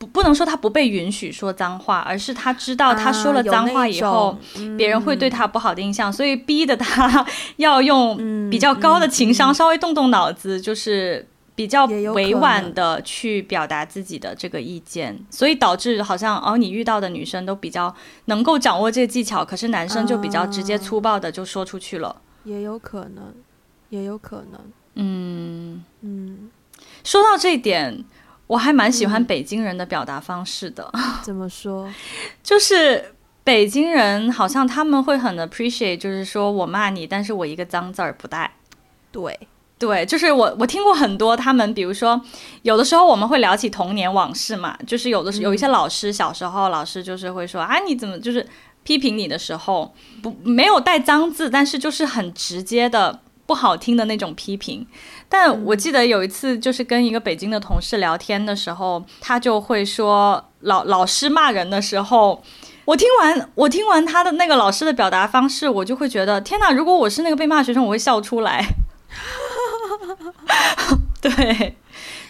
[0.00, 7.26] 不不能说他不被允许说脏话，而是他知道他说了脏话以后，啊嗯、别人会对他不好的印象，所以逼得他
[7.58, 8.16] 要用
[8.50, 11.28] 比较高的情商，稍微动动脑子，就是。
[11.56, 11.84] 比较
[12.14, 17.94] 委婉的去表达自己的这个意见，所以导致好像哦，你遇到的女生都比较
[18.26, 22.08] 能够掌握这个技巧，可是男生就比较直接粗暴的就说出去了。
[22.08, 23.34] 啊、也有可能，
[23.90, 24.60] 也有可能。
[24.94, 25.84] 嗯。
[26.00, 26.50] 嗯，
[27.04, 28.06] 说到这一点，
[28.50, 30.90] 我还蛮喜欢北京人的表达方式的。
[30.92, 31.88] 嗯、 怎么说？
[32.42, 38.52] 就是北京人好像他们会很 appreciate，就是说我骂你，但是我一个脏字儿不带。
[39.12, 39.38] 对。
[39.78, 42.20] 对，就是我，我听过很多他们，比如说，
[42.62, 48.46] 有的时候我们会聊起童年往事嘛，就是有的时有一些老师小时候，老师就是会说啊，你怎么就是
[48.82, 54.86] 批评你的时候不没有带脏字，但是就是很直接的不好听的那种批评。
[55.32, 62.42] 但我记得有一次就是跟一个北京的同事聊天的时候，他就会说老老师骂人的时候，
[62.84, 68.66] 我听完我听完他的那个老师的表达方式，我就会觉得天哪，如果我是那个被骂学生，我会笑出来。
[71.20, 71.30] 对，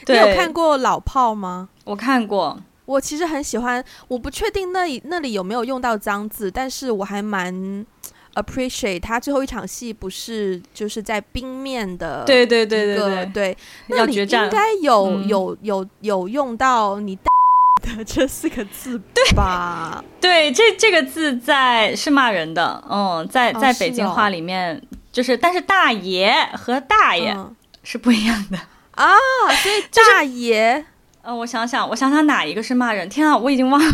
[0.05, 1.71] 对，你有看过老炮吗？
[1.85, 3.83] 我看过，我其实很喜欢。
[4.09, 7.87] 我不确定那里那里有没有用到脏字，但是我还蛮
[8.35, 13.57] appreciate 他最后一场戏不是就是在冰面的，对对对对对对，
[13.89, 17.17] 那里应该有、嗯、有有有用到你
[17.83, 19.01] 的这四个字
[19.35, 20.05] 吧？
[20.21, 24.77] 对，对，这这个字在是骂人的，嗯，在在北京话里面。
[24.77, 27.37] 哦就是，但是大爷和大爷
[27.83, 28.57] 是不一样的、
[28.95, 29.17] 嗯、啊，
[29.61, 30.85] 所以大爷，嗯、
[31.23, 33.09] 呃，我想想，我想想哪一个是骂人？
[33.09, 33.93] 天啊，我已经忘了。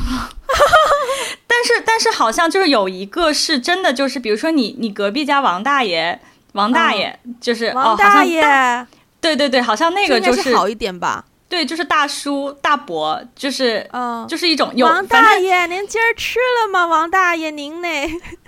[1.57, 6.21] 但是，但是好像就是有一个是真的，就是比如说你你隔壁家王大爷，
[6.53, 8.43] 王大爷、嗯、就是王大爷、
[9.21, 11.25] 对对对，好像那个就是，是好一点吧？
[11.49, 16.85] 对，就是大叔大伯，就是嗯，就是一种有王大爷，您今儿吃了吗？
[16.87, 17.89] 王大爷，您呢？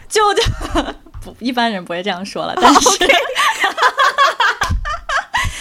[0.09, 0.43] 就 就。
[1.25, 3.11] 不，一般人不会这样说了， 但是，oh.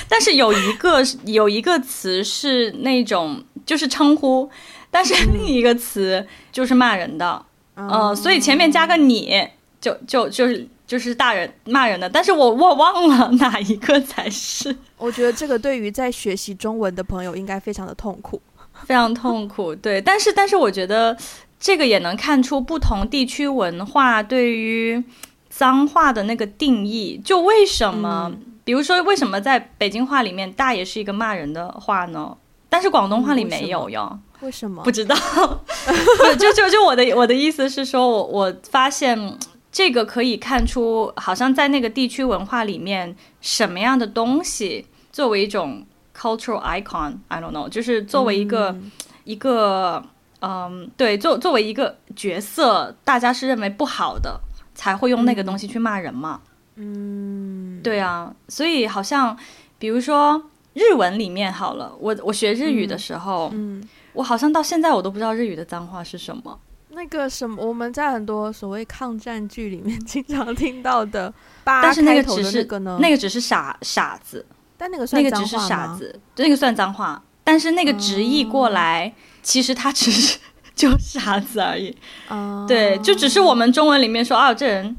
[0.10, 4.50] 但是有一个有一个词是那种就是称呼，
[4.98, 9.48] 但是另一个词就是骂人的，嗯、呃，所以前面加个你
[9.80, 14.76] 就就就是就是大人骂人的，但是我我忘了 哪一个才是。
[14.98, 18.42] 我觉得这个对于在学习中文的朋友应该非常的痛苦，
[18.86, 19.76] 非常痛苦。
[19.78, 21.16] 对，但是但是我觉得
[21.60, 25.04] 这个也能看出不同地区文化对于。
[25.50, 28.30] 脏话的那个定义，就为什么？
[28.32, 32.38] 嗯、比如说，为什么在北京话里面“大爷”是一个骂人的话呢？
[32.70, 34.20] 但是广东话里没有哟？
[34.42, 34.84] 为什么？
[34.84, 35.16] 不知道。
[35.16, 39.38] 不 就就就我的我的意思是说，我我发现
[39.72, 48.92] 这个可以看出，好像在那个地区文化里面，什么样的东西作为一种 cultural icon，I don't know，就是作为一个、嗯、
[49.24, 50.04] 一个
[50.42, 54.42] 嗯，对，作作为一个角色，大家是认为不好的。
[54.80, 56.40] 才会用那个东西去骂人嘛？
[56.76, 59.36] 嗯，对啊，所以好像，
[59.80, 60.40] 比如说
[60.76, 66.60] 日文里面好了，我我学日语的时候，嗯，嗯，我好像到现在我都不知道日语的脏话是什么。
[66.90, 71.32] 那个什么，我们在很多所谓抗战剧里面 经常听到的，
[71.64, 72.68] 八但是那个只是
[73.00, 74.46] 那个只是傻傻子，
[74.78, 75.38] 但那个算脏话？
[75.38, 80.40] 那个只是傻子，那个算脏话，但是那个直译过来，嗯、其实他只是。
[80.78, 81.98] 就傻子而已
[82.30, 84.96] ，uh, 对，就只是我们中文里面说啊，这人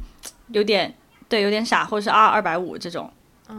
[0.48, 0.92] 有点
[1.28, 3.08] 对，有点傻，或者是啊二百五这种
[3.48, 3.54] ，uh,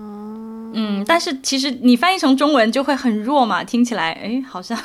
[0.73, 4.77] 嗯，但是其实你翻译成中文就会很弱嘛，听起来哎，好像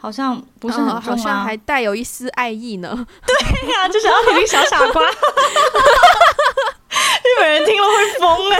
[0.00, 3.06] 好像不是很重啊，uh, 好像还带有一丝爱意呢。
[3.26, 3.34] 对
[3.72, 5.12] 呀、啊，就是要，你个小傻瓜， 日
[7.40, 8.58] 本人听了会疯哎，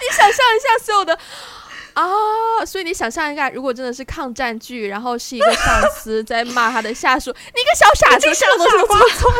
[0.00, 1.18] 你想象一下所有的。
[1.94, 9.30] 啊，所以你想象一下，如果真的是抗战剧，然后是一个上司在骂他的下属，你个小傻子，什么都做错，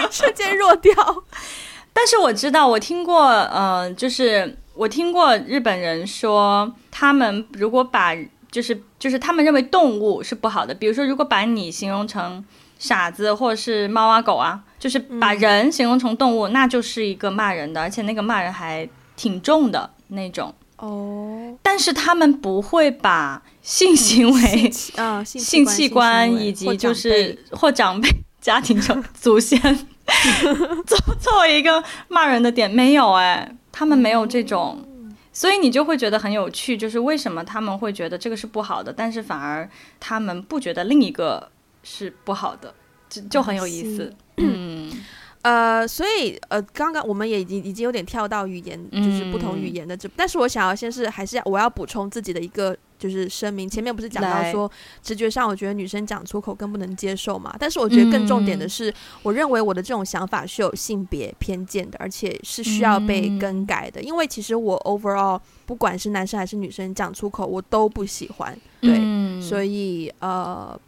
[0.10, 0.94] 瞬间弱掉。
[1.92, 8.16] 但是我知道，我听过，嗯、呃，就是我听过日本人说，他们如果把，
[8.50, 12.42] 就是就是他们认为动物是不好的，比如说，如果把你形容成
[12.78, 20.54] 傻子，或者是猫啊狗啊，就是把人形容成动物，嗯、那就是一个骂人的，而且那个骂人还挺重的那种。
[20.76, 28.08] 哦，但是他们不会把性行为、啊、性器官以及就是或长辈、
[28.40, 29.60] 家庭成 祖先
[30.86, 34.84] 作作为一个骂人的点，没有哎、欸，他们没有这种，
[35.32, 39.68] 所以你就会觉得很有趣，就是为什么他们会觉得这个是不好的，但是反而
[39.98, 41.50] 他们不觉得另一个
[41.82, 42.74] 是不好的，
[43.08, 44.12] 就就很有意思。
[44.36, 44.90] 嗯，
[45.42, 52.76] 呃，所以呃，刚刚我们也已经已经有点跳到语言，就是不同语言的这，嗯、但是我想要先是还是要我要补充自己的一个。
[53.00, 54.70] 就是声明，前面不是讲到说，
[55.02, 57.56] 直觉上我觉得女生讲粗口更不能接受嘛？
[57.58, 64.02] 但是我觉得更重点的是，我认为我的这种想法是有性别偏见的，而且是需要被更改的。
[64.02, 68.54] 因为其实我 overall 不管是男生还是女生讲粗口，我都不喜欢。
[68.82, 70.78] 对，所以呃，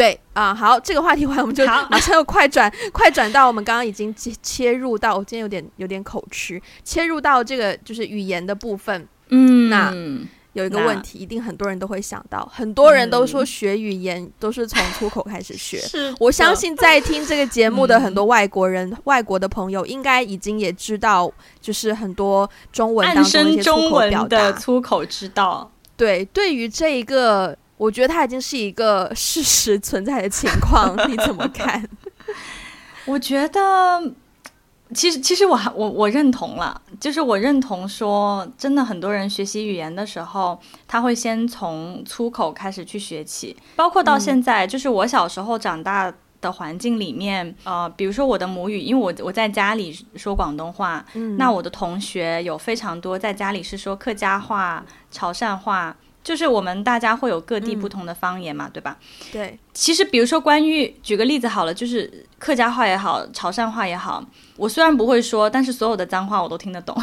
[0.00, 9.06] 对啊，好，这个话题完，我们就马上又快转，快转到我们刚刚已经切切入到，我今天有点有点口吃，切入到这个就是语言的部分。
[9.28, 9.94] 嗯，那。
[10.54, 15.78] 有一个问题，一定很多人都会想到，很多人都说学语言都是从出口开始学。
[15.78, 24.50] 是，我相信在听这个节目的很多外国人、外国的朋友，应该已经也知道，就是很多中文当中一些粗口表达。
[24.50, 25.70] 粗口之道。
[25.96, 31.88] 对，对于这一个，我觉得它已经是一个事实存在的情况， 你怎么看？
[33.06, 34.12] 我觉得。
[34.92, 51.06] 其实，其实我还我我认同了，就是我认同说，真的很多人学习语言的时候，他会先从粗口开始去学起，包括到现在，就是我小时候长大的环境里面，呃，比如说我的母语，因为我我在家里说广东话，
[51.38, 55.96] 那我的同学有非常多在家里是说客家话、潮汕话。
[56.22, 58.98] 就是我们大家会有各地不同的方言嘛，嗯、对吧？
[59.32, 59.58] 对。
[59.72, 64.22] 其实，比如说，关于举个例子好了，就是客家话也好，潮汕话也好，
[64.56, 66.94] 我虽然不会说，但是所有的脏话我都听得懂。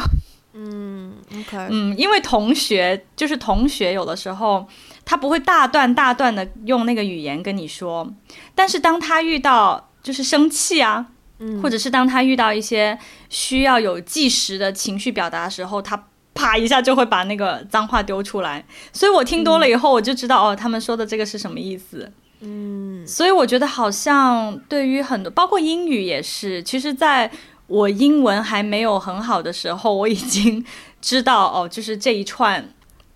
[0.54, 1.56] 嗯，OK。
[1.70, 4.64] 嗯，因为同学就是同学，有的时候
[5.04, 8.08] 他不会大段大段的用那个语言跟你说，
[8.54, 11.06] 但是当他遇到就是生气啊，
[11.40, 12.96] 嗯、或者是当他遇到一些
[13.28, 16.04] 需要有即时的情绪表达的时候，他。
[16.38, 22.12] 啪一下就会把那个脏话丢出来，所以我听多了以后，我就知道、嗯、哦，他们说的这个是什么意思。
[22.40, 26.62] 嗯，所以我觉得好像对于很多，包括英语也是。
[26.62, 27.28] 其实在
[27.66, 30.64] 我英文还没有很好的时候，我已经
[31.00, 32.64] 知道哦，就是这一串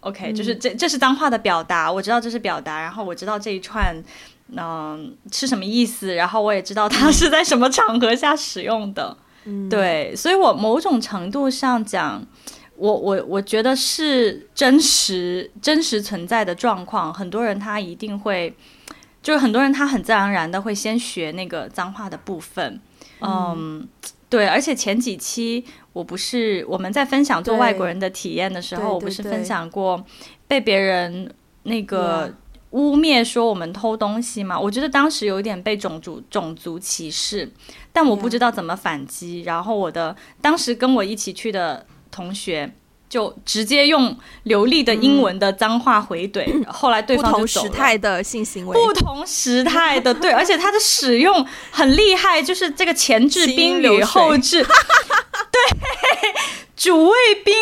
[0.00, 3.94] ，OK，就是这这是脏话的表达，我知道这是表达，然后我知道这一串，
[4.50, 9.16] 嗯、呃，是什么意思，然后我也知道它是在什么场合下使用的。
[9.44, 12.26] 嗯，对，所以我某种程度上讲。
[12.82, 18.52] 我我我觉得是真实真实存在的状况，很多人他一定会，
[19.22, 22.80] 就是很多人他很自然而然的会先学那个脏话的部分，
[23.20, 23.88] 嗯，嗯，
[24.28, 30.04] 对，而且前几期我不是我们在分享做外国人的体验的时候，我不是分享过
[30.48, 32.34] 被别人那个
[32.70, 34.58] 污蔑说我们偷东西嘛？
[34.58, 37.48] 我觉得当时有一点被种族种族歧视，
[37.92, 41.86] 但我不知道怎么反击，然后我的当时跟我一起去的。
[42.12, 42.70] 同学
[43.08, 47.30] 就直接用流利的英文的脏话回怼，嗯、后来对方。
[47.30, 54.62] 不同时态的性行为，不同时态的对，而且它的使用很厉害，就是这个前置宾语后置，
[55.52, 55.60] 对，
[56.74, 57.54] 主谓宾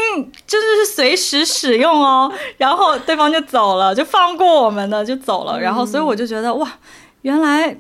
[0.47, 2.33] 真的是随时使用哦。
[2.59, 5.61] 然后对方就走了，就放过我们了，就走了。
[5.61, 6.79] 然后所以我就觉得哇，
[7.23, 7.77] 原来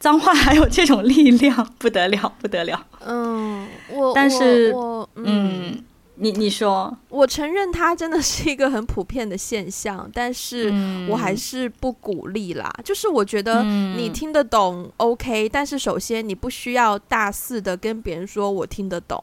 [0.00, 2.82] 脏话还有这种力量，不得了，不得了。
[3.06, 4.74] 嗯，我但是
[5.16, 5.84] 嗯。
[6.14, 10.70] 嗯你你说，我承认它真的是一个很普遍的现象，但是
[11.08, 12.70] 我还是不鼓励啦。
[12.78, 19.22] 嗯、就是我觉得你听得懂 OK，、嗯、但是首先你不需要大肆的跟别人说我听得懂，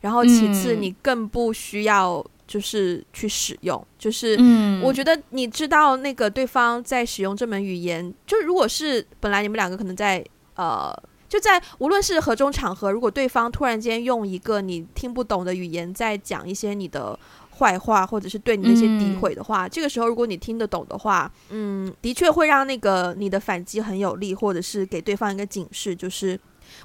[0.00, 3.84] 然后其次你更不需要就是去使用。
[3.98, 4.38] 就是
[4.80, 10.24] 我觉得你知道那个对方在使用这门语言，就如果是本来你们两个可能在
[10.54, 10.96] 呃。
[11.28, 17.18] 就在无论是何种场合，如果对方突然间用一个你听不懂的语言在讲一些你的
[17.58, 26.38] 坏话，或者是对你的一些诋毁的话，嗯、这个时候如果你听得懂的话，嗯，的确会让那个你的反击很有力，或者是给对方一个警示，就是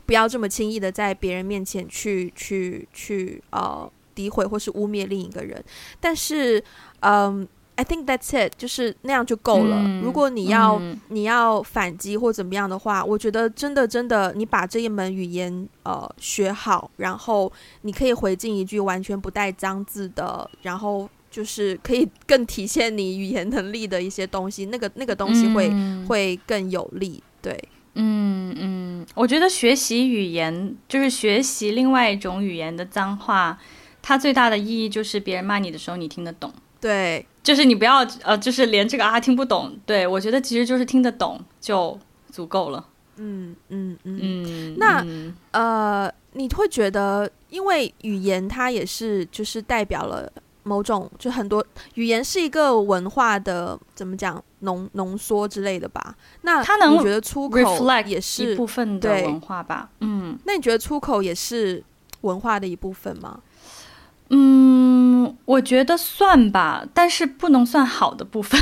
[0.06, 5.64] 不要这么轻易的在别人面前去去去呃诋毁或是污蔑另一个人。
[6.00, 6.64] 但是，
[7.00, 7.48] 嗯。
[7.76, 9.78] I think that's it，就是那样就够了。
[9.84, 17.52] 嗯、如果你要、嗯、你要反击或怎么样的话，我觉得真的真的，你把这一门语言呃学好，然后
[17.82, 27.24] 你可以回敬一句完全不带脏字的，然后就是可以更体现你语言能力的一些东西，那个那个东西会、嗯、会更有力。
[27.42, 27.58] 对，
[27.96, 33.58] 嗯嗯，我觉得学习语言就是学习另外一种语言的脏话，
[34.02, 36.54] 它最大的意义就是别人骂你的时候你听得懂。
[36.84, 37.26] 对。
[37.42, 42.00] 就是你不要呃，就是连这个啊听不懂，对，我觉得其实就是听得懂就
[42.32, 42.86] 足够了。
[43.18, 44.76] 嗯嗯嗯嗯。
[44.78, 45.06] 那
[45.52, 50.32] 呃，你会觉得，因为语言它也是就是代表了
[50.64, 51.66] 某种，就很多
[51.96, 56.16] 语言是一个文化的怎么讲浓浓缩之类的吧？
[56.44, 57.60] 那它能觉得出口
[58.06, 59.90] 也是一部分的文化吧？
[60.00, 61.84] 嗯，那你觉得出口也是
[62.22, 63.42] 文化的一部分吗？
[64.30, 68.60] 嗯，我觉得算吧，但是不能算好的部分。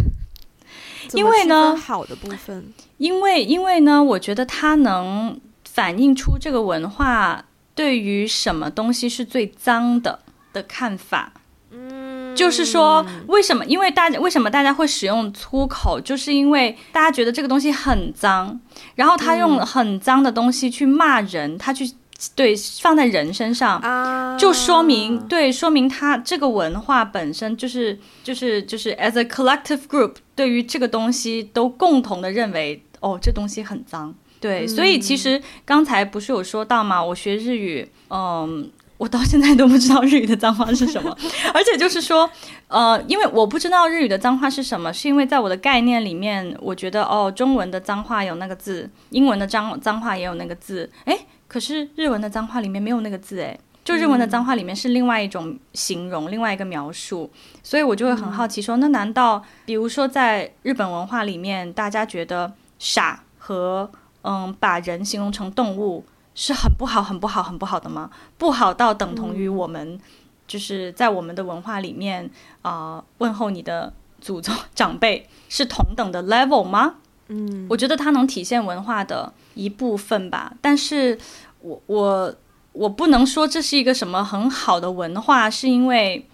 [1.13, 7.43] 因为呢，好的部分，因为因为呢，我觉得它能反映出这个文化
[7.75, 10.19] 对于什么东西是最脏的
[10.53, 11.33] 的看法。
[11.71, 13.65] 嗯，就是说，为什么？
[13.65, 18.59] 因为大家为什么大家会使用粗口，就是因为大家觉得这个东西很脏，
[18.95, 21.91] 然后他用很脏的东西去骂人，他去。
[22.35, 34.13] 对，放在人身上，啊、就说明对，说明他这个文化本身就是就是就是 as a collective group，对于这个东西都共同的认为，哦，这东西很脏。
[34.39, 37.03] 对，嗯、所以其实刚才不是有说到吗？
[37.03, 41.15] 我学日语，嗯，我到现在都不知道日语的脏话是什么，
[41.53, 42.29] 而且就是说，
[42.67, 51.19] 呃，因为我不知道日语的脏话是什么，是因为在我的概念里面，我觉得哦，中文的脏话有那个字，英文的脏脏话也有那个字，诶。
[51.51, 57.29] 可是日文的脏话里面没有那个字诶，就日文的脏话里面是另外一种形容，嗯、另外一个描述，
[57.61, 63.91] 所以我就会很好奇说，那难道比如说在日本文化里面，大家觉得傻和
[64.21, 68.09] 嗯把人形容成动物是很不好、很不好、很不好的吗？
[68.37, 69.99] 不好到等同于我们
[70.47, 72.31] 就是在我们的文化里面
[72.61, 73.91] 啊、呃、问候你的
[74.21, 76.95] 祖宗 长辈是同等的 level 吗？
[77.33, 81.17] 嗯，我觉得它能体现文化的一部分吧，但是
[81.61, 82.35] 我我
[82.73, 86.27] 我不能说这是一个什么很好的文化，是因为，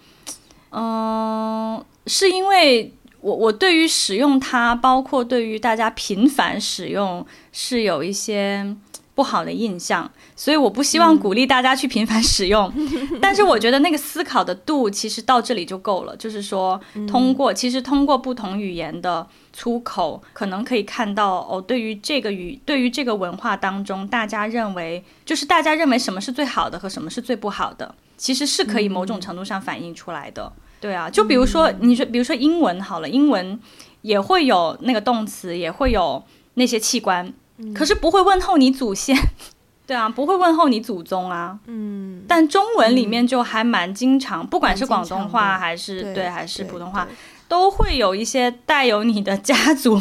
[0.70, 8.76] 嗯、是因为我我对于使用它，包括对于大家频繁使用，是有一些
[9.18, 12.72] 不好的印象，所以我不希望鼓励大家去频繁使用。
[12.76, 19.26] 嗯、 但是我觉得那个思考的度其实到这里就够了，就是说通过、嗯、其实通过不同语言的。
[19.50, 30.44] 粗口可能可以看到哦，对于这个语，对于这个文化当中，大家认为就是大家认为什么是最好的和什么是最不好的，其实是可以某种程度上反映出来的。
[30.44, 33.58] 嗯、对啊，就比如说你说，比如说英文好了，英文
[34.02, 36.22] 也会有那个动词，也会有
[36.54, 39.16] 那些器官，嗯、可是不会问候你祖先，
[39.86, 41.58] 对啊，不会问候你祖宗啊。
[41.66, 47.06] 嗯，但中文里面就还蛮经常，不管是广东话还是对，对还是普通话。
[47.48, 49.98] 都会有一些带有你的家族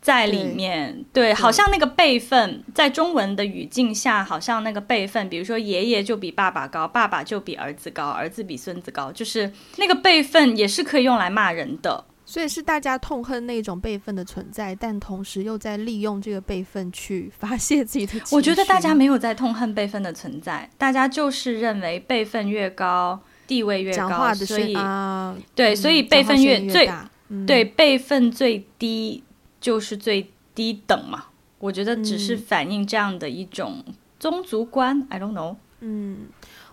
[0.00, 18.14] 在里面，对，对，好像那个辈分在中文的语境下，好像那个辈分，比如说爷爷就比爸爸高，爸爸就比儿子高，儿子比孙子高，就是那个辈分也是可以用来骂人的，所以是大家痛恨那种辈分的存在，但同时又在利用这个辈分去发泄自己的。
[18.30, 23.20] 我觉得大家没有在痛恨辈分的存在，大家就是认为辈分越高。
[23.44, 26.90] 地位越高，所以、啊、对，所以辈分越，越最、
[27.28, 29.22] 嗯、对辈分最低
[29.60, 31.24] 就是最低等嘛。
[31.58, 33.84] 我觉得只是反映这样的一种
[34.18, 34.98] 宗族观。
[34.98, 35.56] 嗯、I don't know。
[35.80, 36.28] 嗯，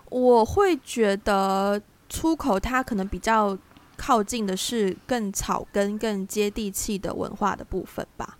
[0.08, 3.58] 我会觉得出口它可能比较
[4.00, 8.38] 靠近的是更草根、更接地气的文化的部分吧。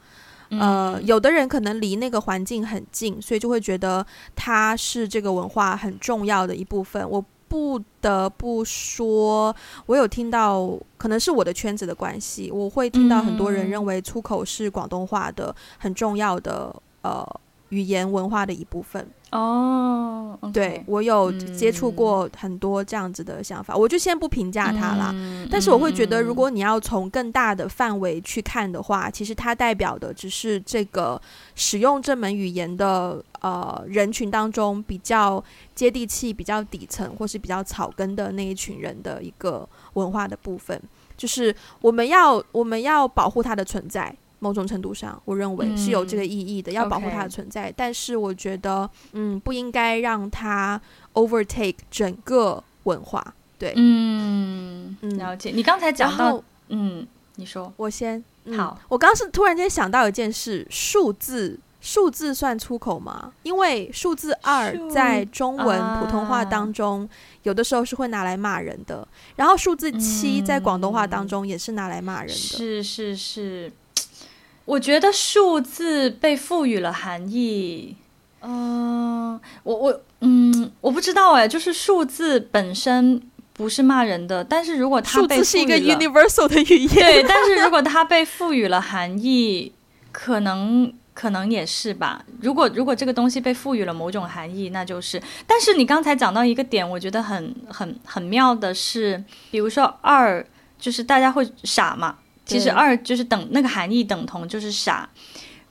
[0.49, 4.05] 嗯、呃，有的人可能离那个环境很近，所以就会觉得
[4.35, 7.09] 它是这个文化很重要的一部分。
[7.11, 7.23] 我。
[7.51, 9.53] 不得不说，
[9.87, 17.27] 我有听到，可能是我的圈子的关系，我会听到很多人认为粗口是广东话的很重要的呃
[17.71, 19.09] 语言文化的一部分。
[19.33, 20.55] 哦，oh, okay.
[20.55, 25.13] 对，我有接触过很多这样子的想法，嗯、我就先不评价它啦。
[25.15, 31.21] 嗯、但是我会觉得，如果你要从更大的范围去看的话，嗯、其实它代表的只是这个
[31.55, 35.43] 使用这门语言的呃人群当中比较
[35.77, 40.83] 接地气、比较底层或是比较草根的那一群人的一个文化的部分，
[41.17, 44.13] 就是我们要我们要保护它的存在。
[44.41, 47.73] 某种程度上，我认为是有这个意义的，嗯、要保护它的存在。
[47.77, 50.81] 但是我觉得，嗯，不应该让它
[51.13, 53.35] overtake 整个文化。
[53.59, 55.51] 对，嗯，了解。
[55.55, 58.79] 你刚才讲到，嗯，你说，我先、嗯、好。
[58.89, 63.33] 我刚是突然间想到一件事：数字，数字算粗口吗？
[63.43, 67.09] 因为数字二在中文普通话当中，啊、
[67.43, 69.07] 有的时候是会拿来骂人的。
[69.37, 72.35] 然后数字七在广东话当中也是拿来骂人的。
[72.35, 73.71] 是是是。
[74.71, 77.97] 我觉得数字被赋予了含义，
[78.43, 83.21] 嗯、呃，我我嗯，我不知道哎，就是数字本身
[83.53, 89.73] 不是骂人的，但是如果它被赋予了，数字是一个 universal 的语言，对，但是如 果它被赋予了含义，
[90.13, 90.93] 可能。
[91.13, 92.25] 可能也是吧。
[92.41, 95.21] 如果如果这个东西被赋予了某种含义，那就是。
[95.47, 100.43] 但是你刚才讲到一个点，我觉得很很很妙的是，比如说二，
[100.79, 102.17] 就是大家会傻嘛。
[102.51, 105.09] 其实二就是等那个含义等同就是傻，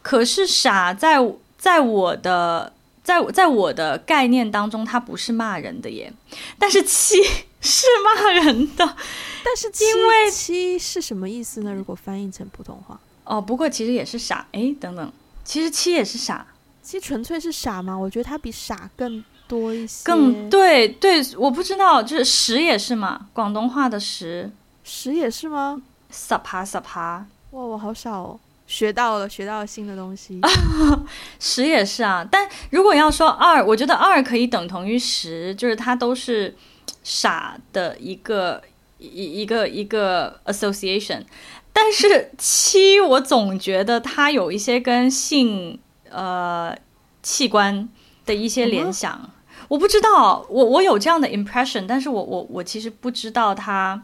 [0.01, 1.17] 可是傻在
[1.57, 2.71] 在我的
[3.03, 6.13] 在在我的概念当中，它不是骂人的耶。
[6.57, 7.21] 但是七
[7.59, 8.95] 是骂人的，
[9.43, 11.73] 但是因为七是什么意思呢？
[11.73, 14.47] 如果翻译成普通话，哦，不过其实也是傻。
[14.53, 15.11] 哎，等等，
[15.43, 16.47] 其实七也是傻，
[16.81, 17.97] 七纯粹是傻吗？
[17.97, 20.05] 我觉得它比傻更多一些。
[20.05, 23.27] 更对对，我不知道，就是十也是嘛？
[23.33, 24.49] 广东话的十，
[24.83, 25.81] 十也是吗？
[26.11, 30.41] 十趴十趴，哇，我好少哦，学到了，学到了新的东西。
[31.39, 36.55] 十也是啊，但如果要说二，我觉得二可以等同于十，就是它都是
[37.03, 38.61] 傻的一个
[38.97, 41.23] 一一个一个 association。
[41.71, 45.79] 但是七，我总觉得它有一些跟性
[46.09, 46.75] 呃
[47.21, 47.87] 器官
[48.25, 49.29] 的一些联想，嗯、
[49.67, 54.03] 我不知道，我我有这样的 impression，但是我我我其实不知道它。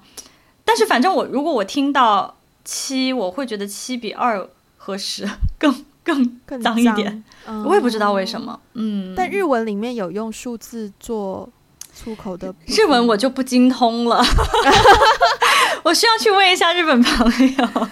[0.65, 2.35] 但是反正我如果我听到
[2.65, 4.45] 七，我会觉得七比二
[4.77, 8.59] 和十更更更脏一点，嗯，我也不知道为什么。
[8.73, 11.47] 嗯，但日文里面有用数字做
[11.93, 14.21] 出口的，日文我就不精通了，
[15.83, 17.65] 我需要去问一下日本朋友。
[17.67, 17.85] 好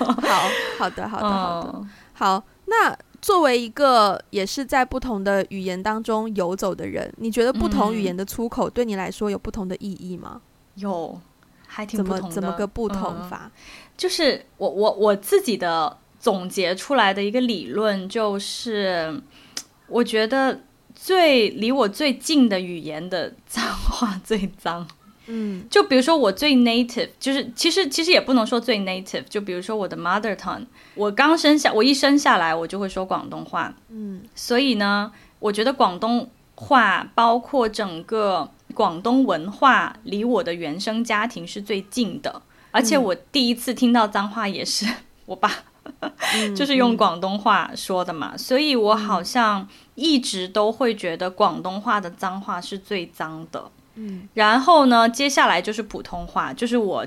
[0.80, 2.44] 好的，好的，好的，嗯，好。
[2.66, 10.42] 那作为一个也是在不同的语言当中游走的人，你觉得不同语言的出口对你来说有不同的意义吗？
[10.76, 11.20] 有。
[11.76, 13.52] 还挺不同的，怎么怎么个不同法？
[13.52, 13.52] 嗯、
[13.98, 19.20] 就是我我我自己的总结出来的一个理论，就是
[19.88, 20.60] 我觉得
[20.94, 24.88] 最离我最近的语言的脏话 最脏。
[25.26, 33.74] 嗯，就比如说我最 native，就是其实其实也不能说最 native，就比如说我的 mother tongue，我刚生下我一生下来我就会说广东话。
[33.90, 38.52] 嗯，所以呢，我觉得广东话包括整个。
[38.74, 44.86] 广东文化离我的原生家庭是最近的，而且我第一次听到脏话也是
[45.26, 45.50] 我爸，
[46.34, 53.72] 嗯、就是用广东话说的嘛，嗯、所以我好像一直都会觉得广东话的脏话是最脏的。
[53.96, 57.06] 嗯，然后呢，接下来就是普通话，就是我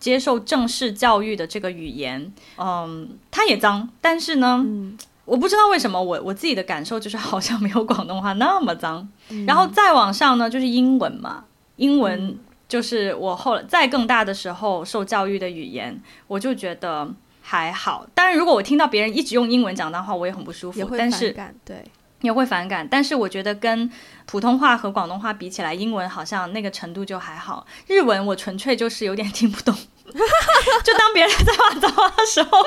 [0.00, 4.62] 接受正式教育的这个语言，嗯，它也脏，但是呢。
[4.66, 11.44] 嗯我不知道为什么我我自己的感受就是好像没有广东话那么脏，嗯、然后再往上呢就是英文嘛，
[11.76, 12.36] 英文
[12.68, 17.08] 就是我后来再更大的时候受教育的语言，我就觉得
[17.40, 18.06] 还好。
[18.14, 21.84] 当然，如果我听到别人一直用英文讲的话，我也很不舒服，也会反感，对，
[22.22, 22.86] 也会反感。
[22.88, 23.90] 但是我觉得跟
[24.26, 27.66] 普通话和广东话比起来，英文好像那个程度就还好。
[27.86, 29.74] 日文我纯粹就是有点听不懂。
[30.84, 32.58] 就当别人在骂脏话的时候，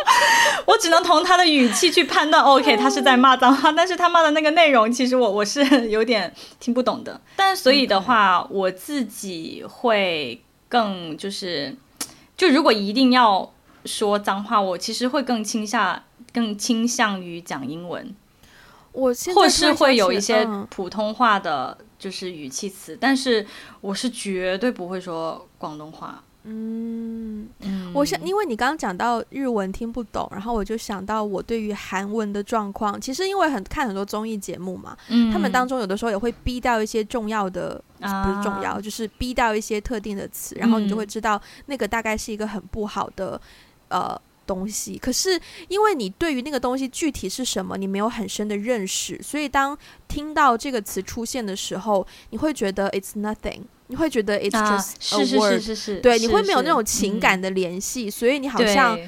[0.66, 7.22] 我只能从他的语气去判断， OK，他是在骂脏话，但是他骂的那个内容，其实我我是有点听不懂的。
[7.36, 11.76] 但所以的话我自己会更就是，
[12.36, 13.54] 就如果一定要
[13.86, 16.02] 说脏话，我其实会更倾向
[16.34, 18.16] 更倾向于讲英文，
[18.92, 23.46] 我或是会有一些普通话的，就是语气词，嗯、但是
[23.82, 26.24] 我是绝对不会说广东话。
[26.48, 27.15] 嗯，
[27.94, 33.00] 我想，因为你刚刚讲到日文听不懂，然后我就想到我对于韩文的状况。
[33.00, 43.40] 其实因为很看很多综艺节目嘛，嗯，他们当中有的时候也会逼到一些重要的，啊、不是重要，就是逼到一些特定的词，然后你就会知道那个大概是一个很不好的，
[43.90, 44.20] 呃。
[44.48, 49.76] 东西，可是因为你对于那个东西具体是什么，你没有很深的认识，所以当
[50.08, 59.00] 听到这个词出现的时候，你会觉得 it's nothing，你会觉得 it's just a word，、啊、是是是是是，对，你会没有那种情感的联系，嗯、所以你好像，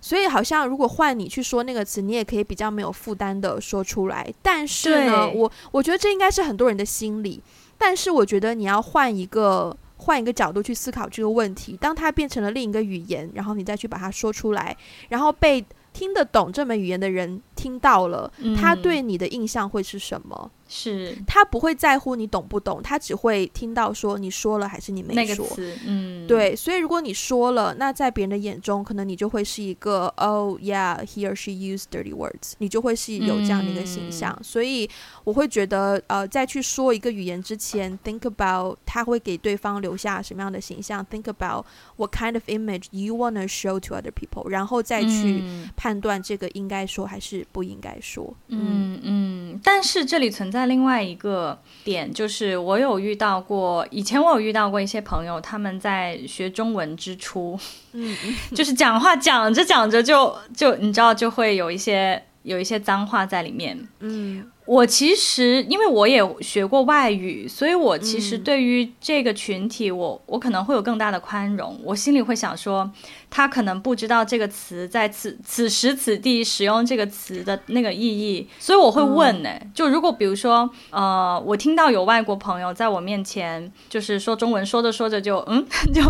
[0.00, 4.32] 所以好像如果换你去说那个词，你也可以比较没有负担的说出来。
[4.42, 7.42] 但是呢，我我觉得这应该是很多人的心理，
[7.78, 9.76] 但是我觉得你要换一个。
[9.98, 14.76] 换一个角度去思考这个问题，当它变成了另一个语言，然后你再去把它说出来，
[15.08, 15.64] 然后被
[15.94, 20.50] 听得懂这门语言的人听到了，嗯、他对你的印象会是什么？
[20.68, 25.46] 是他不会在乎你懂不懂，他只会听到说你说了还是你没说。
[25.56, 26.56] 那个，嗯，对。
[26.56, 34.36] 所以如果你说了，那在别人的眼中，可能你就会是一个 Oh yeah, he or she used dirty words，你就会是有这样的一个形象。
[34.38, 34.90] 嗯、所以
[35.26, 41.66] 我会觉得，呃，在去说一个语言之前，think about 他会给对方留下什么样的形象，think about
[41.96, 45.42] what kind of image you wanna show to other people，然后再去
[45.76, 48.32] 判断这个应该说还是不应该说。
[48.46, 50.46] 嗯嗯，嗯，但是这里存。
[50.46, 57.58] 在另外一个点，就是我有遇到过，以前我有遇到过一些朋友，他们在学中文之初，
[57.90, 58.16] 嗯，
[58.54, 63.76] 就是讲话讲着讲着就就你知道就会有一些有一些脏话在里面。
[63.98, 64.48] 嗯。
[64.66, 71.80] 我其实因为我也学过外语，所以我其实对于这个群体，我、嗯、我可能会有更大的宽容。
[71.84, 72.90] 我心里会想说，
[73.30, 79.70] 他可能不知道这个词在此此时此地使用这个词的那个意义，所以我会问呢、欸嗯。
[79.72, 85.64] 就如果比如说，呃，我听到有外国朋友在我面前就是说中文，说着说着就嗯
[85.94, 86.02] 就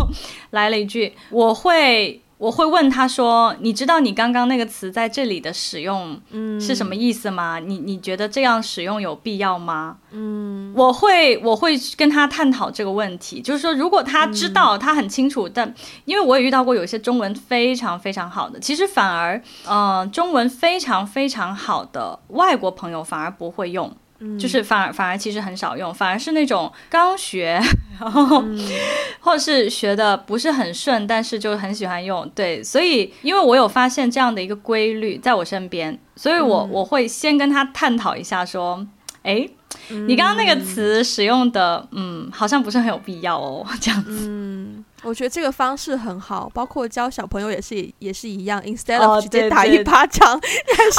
[0.49, 2.21] 来了一句，我会。
[2.37, 6.19] 我会问他说：“你知道你刚刚那个词在这里的使用
[6.61, 7.59] 是什么意思吗？
[7.59, 15.73] 嗯、你你觉得这样使用有必要吗？”嗯，我会我会跟他探讨这个问题，就是说，如果他知道他很清楚，嗯、但
[16.05, 23.91] 因为我也遇到过有一些中文非常非常好的，其实反而，嗯、呃，中文非常非常好的外国朋友反而不会用。
[24.39, 27.61] 就是反而反而其实很少用，反而是那种刚学，
[27.99, 28.59] 然后、嗯、
[29.21, 32.27] 或者是学的不是很顺，但是就很喜欢用。
[32.35, 38.85] 对，所以因为我有发现这样的一个规律在我身边，所以我、嗯、我会先跟他探讨一下，说，
[39.23, 39.47] 哎，
[39.89, 44.27] 你刚刚那个词使用的，嗯，好像不是很有必要哦，这样子。
[44.29, 50.91] 嗯我觉得这个方式很好，包括教小朋友也是也是一样，instead of 直接打一巴掌， 哦、对对还是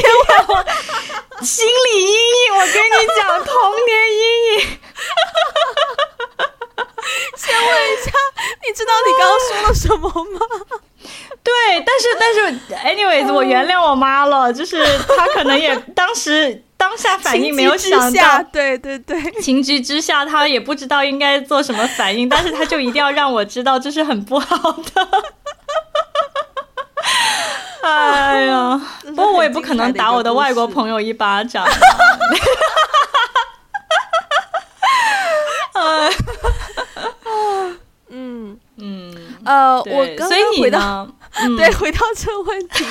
[0.00, 0.64] 千万我
[1.44, 2.54] 心理阴影。
[2.54, 3.54] 我跟你讲，童
[3.86, 4.22] 年阴
[4.62, 4.78] 影。
[7.36, 8.10] 先问一下，
[8.66, 10.08] 你知道你刚刚说了什么
[10.38, 10.40] 吗？
[11.44, 11.52] 对，
[11.84, 12.38] 但是但是
[12.88, 14.82] ，anyways，我原谅我妈了，就是
[15.16, 16.62] 她可能也当时。
[16.76, 25.08] 当下反应没有想到， 对对对，情急之下她也不知道应该做什么反应，但是她就一定要让我知道这是很不好的。
[27.82, 31.66] 哎呀，不过我也不可能打我的外国朋友一巴掌。
[38.08, 39.14] 嗯嗯
[39.44, 42.84] 呃，我刚刚回到，嗯、 对，回到这个问题。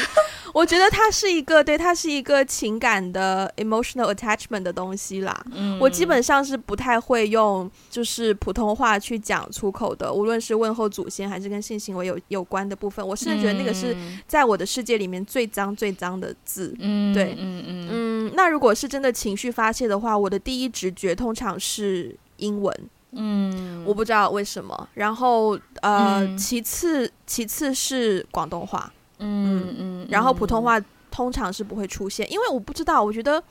[0.53, 5.43] 我觉得它是一个，对，它是一个情感的 emotional attachment 的东西啦。
[5.51, 13.95] 嗯，我基本上是不太会用就是普通话去讲出口的，无论是问候祖先还是跟性行为有有关的部分，我甚至觉得那个是
[14.27, 16.75] 在我的世界里面最脏最脏的字。
[16.79, 18.31] 嗯，对，嗯嗯嗯。
[18.35, 22.75] 那如果是真的情绪发泄的话，我的第一直觉通常是英文。
[23.11, 24.89] 嗯，我不知道为什么。
[24.95, 28.91] 然后呃，嗯、其次其次是广东话。
[29.19, 30.81] 嗯嗯，然后普通话
[31.11, 33.41] 通常是不会出现，因为我不知道，我觉得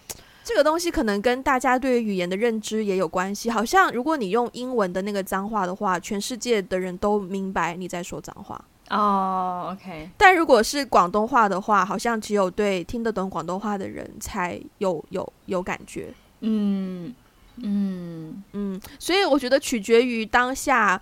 [0.42, 3.50] 这个东西可能跟大家对于语言的认知也有关系。
[3.50, 8.62] 好像如果你用英文的那个脏话的话，全世界的人都明白你在说脏话。
[8.90, 10.10] 哦，OK。
[10.18, 16.12] 但如果是广东话的话，好像只有对听得懂广东话的人才有有有感觉。
[16.40, 17.14] 嗯
[17.56, 21.00] 嗯嗯，所以我觉得取决于当下。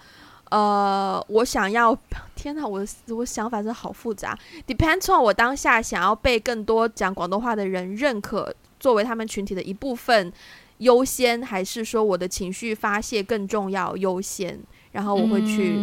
[0.51, 1.97] 呃，我想要，
[2.35, 4.37] 天哪，我的我想法真的好复杂。
[4.67, 10.33] Depends on 我当下想要被更多讲广东话的人认可，作为他们群体的一部分
[10.79, 14.59] 优先，还是说我的情绪发泄更重要优先？
[14.91, 15.77] 然后我会去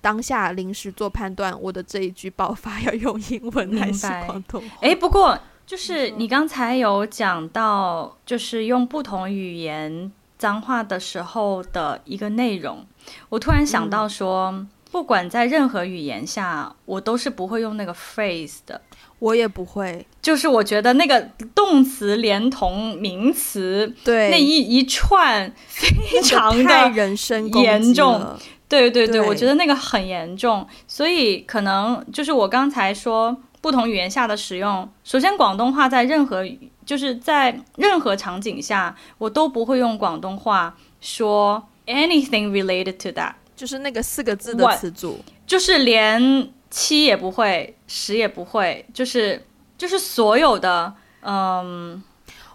[0.00, 4.78] 当下临时做判断，我的这一句爆发 要用英文还是广东话？
[4.80, 12.86] 哎，不过就是你刚才有讲到，就是用不同语言脏话的时候的一个内容。
[13.28, 18.80] 我突然想到说，嗯，不管在任何语言下，我都是不会用那个 phrase 的。
[19.18, 21.18] 我也不会，就是我觉得那个
[21.54, 26.90] 动词连同名词，对那一一串非常的
[27.62, 28.36] 严重。
[28.68, 30.66] 对对对，对，我觉得那个很严重。
[30.86, 33.34] 所以可能就是我刚才说
[33.66, 36.44] 不同语言下的使用，首先广东话在任何
[36.84, 41.60] 就是在任何场景下，我都不会用广东话说。
[41.88, 49.46] Anything related to that，就是那个四个字的词组，就是连七也不会，十也不会，就是
[49.78, 50.92] 就是所有的，
[51.22, 52.02] 嗯，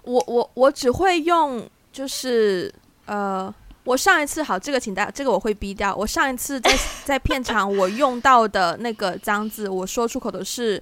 [0.03, 2.73] 我我我只会用，就是
[3.05, 3.53] 呃，
[3.83, 5.95] 我上一次好，这个请大家，这个我会逼掉。
[5.95, 10.81] 我上一次在 在片场我用到的那个脏字，我说出口的是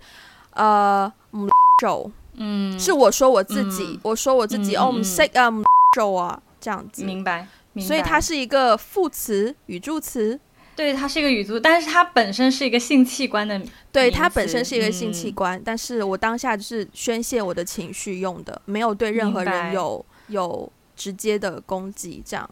[0.52, 1.12] 呃，
[1.82, 5.50] 手，嗯，是我说我自己，嗯、我说我自己，嗯、哦，我们 say 啊，
[5.96, 7.48] 手 啊，这样子，明白。
[7.80, 10.38] 所以它是一个副词、语助词，
[10.76, 22.50] 对，它是一个语助，但是它本身是一个性器官的，对，它本身是一个性器官，嗯，但是我当下就是宣泄我的情绪用的，没有对任何人有有直接的攻击，这样，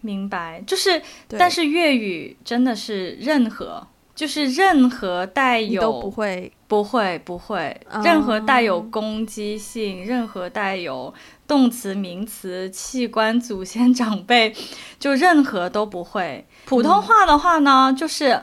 [0.00, 0.62] 明白？
[0.66, 3.86] 就是，但是粤语真的是任何。
[4.12, 11.14] 就是任何带有都不会不会不会，任何带有攻击性，任何带有
[11.48, 14.54] 动词、名词、器官、祖先、长辈，
[14.98, 16.46] 就任何都不会。
[16.66, 18.42] 普通话的话呢，嗯、就是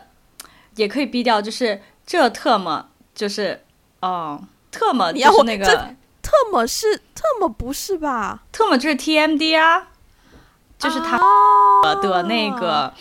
[0.78, 3.62] 也可以避掉，就是这特么，就是
[4.02, 4.42] 哦，
[4.72, 5.66] 特么就是那个
[6.24, 8.42] 特么是特么不是吧？
[8.52, 9.90] 特么就是 TMD 啊，
[10.78, 11.18] 就是他
[12.02, 12.94] 的那个、啊、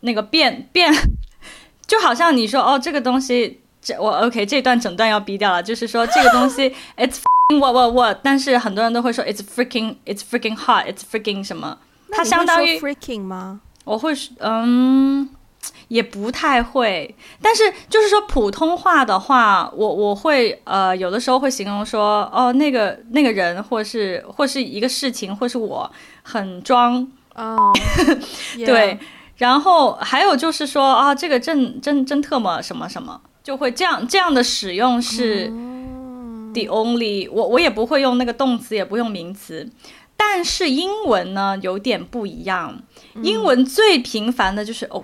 [0.00, 0.92] 那个变变，
[1.86, 7.20] 就好像你说哦，这个东西这我 OK 这段整段要逼掉了，就是说 这个东西 it's
[7.58, 11.78] what what what，但是很多人都会说 it's freaking it's freaking hot it's freaking 什么，
[12.10, 13.60] 它相当于 freaking 吗？
[13.84, 15.28] 我会嗯。
[15.88, 25.90] 也不太会，但是就是说普通话的话，我我会呃有的时候会形容说哦那个那个人或是或是一个事情或是我
[26.22, 27.06] 很装
[27.38, 27.72] 哦，
[28.58, 28.66] oh.
[28.66, 28.98] 对，
[29.36, 35.46] 然后还有就是说啊这个真真真特么什么什么就会这样这样的使用是
[36.52, 39.70] the only 我我也不会用那个动词也不用名词，
[40.16, 42.82] 但是英文呢有点不一样，
[43.22, 45.02] 英文最频繁的就是哦。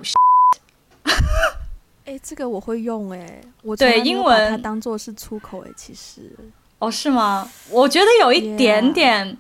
[2.07, 6.31] 哎、欸，这个我会用哎、欸，我对英文它当做是出口哎、欸，其实
[6.79, 7.49] 哦是吗？
[7.71, 9.39] 我觉得有一点点.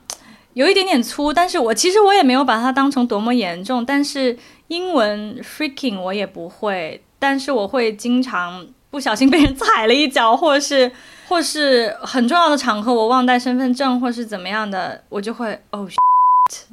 [0.54, 3.84] 有一点点粗，但是我其实我也没有把它当成多么严重。
[3.84, 4.36] 但是
[4.68, 10.90] 英文 freaking 我也不会，但是我会经常不小心被人踩了一脚，或是
[11.28, 15.86] 或是很重要的场合我忘带身份证，或是怎么样的，我就会哦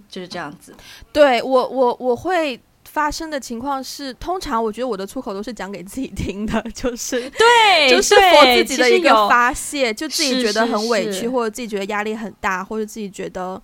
[0.08, 0.74] 就是这样子。
[1.12, 2.60] 对我我我会。
[2.92, 11.30] 发生的情况是，通常我觉得我的出口都是讲给自己听的， 就是对，就是我自己的一个发泄，就自己觉得很委屈，是是是。
[11.30, 13.62] 或者自己觉得压力很大，或者自己觉得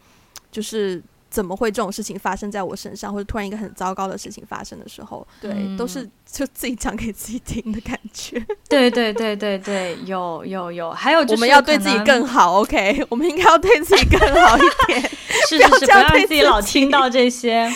[0.50, 1.04] 就是
[1.38, 8.44] 怎么会这种事情发生在我身上，或者突然一个很糟糕的事情发生的时候，对，嗯、都是就自己讲给自己听的感觉。
[8.68, 15.00] 对对对对对，有有有，还有就是我们要对自己更好，OK，我们应该要对自己更好一点，
[15.48, 17.72] 是是是，不要让自己老听到这些。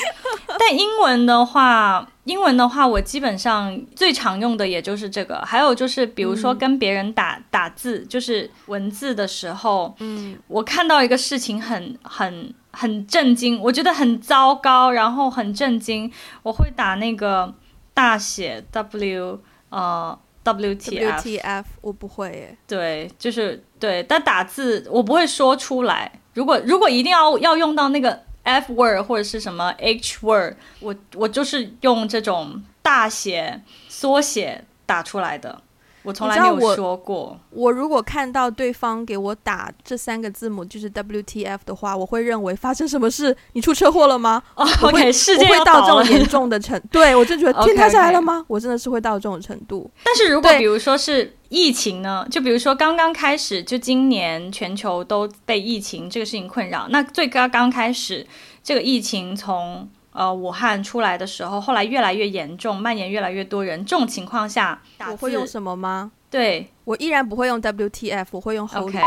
[0.57, 5.39] 但英文的话，英文的话，我基本上最常用的也就是这个。
[5.45, 16.11] 还有就是，比如说跟别人打、嗯、打字，就是文字的时候，嗯，我看到一个事情很很很震惊，我觉得很糟糕，然后很震惊，
[16.43, 17.53] 我会打那个
[17.93, 22.57] 大写 W 呃 WTF WTF，我不会耶。
[22.67, 26.11] 对，就是对，但打字我不会说出来。
[26.33, 28.23] 如果如果一定要要用到那个。
[28.43, 35.61] F word 或者是什么 H word，我我就是用这种大写缩写打出来的，
[36.03, 37.39] 我从来没有说过。
[37.49, 43.35] 我，我如果看到对方给我打这三个字母就是 WTF 的话，我会认为发生什么事？
[43.53, 48.45] 你出车祸了吗？Oh, OK，世界会到这种严重的程度，对，我就觉得 天塌下来了吗？Okay, okay.
[48.47, 49.89] 我真的是会到这种程度。
[50.03, 51.37] 但是如果比如说是。
[51.51, 52.25] 疫情呢？
[52.31, 56.87] 就比如说刚刚开始，就今年全球都被疫情这个事情困扰。
[56.91, 58.25] 那最刚刚开始，
[58.63, 63.83] 这个疫情从呃武汉出来的时候，后来越来越严重，蔓延越来越多人。
[63.85, 66.11] 这种情况下，我会用什么吗？
[66.29, 68.91] 对，我依然不会用 WTF，我会用 Holy。
[68.91, 69.01] Okay.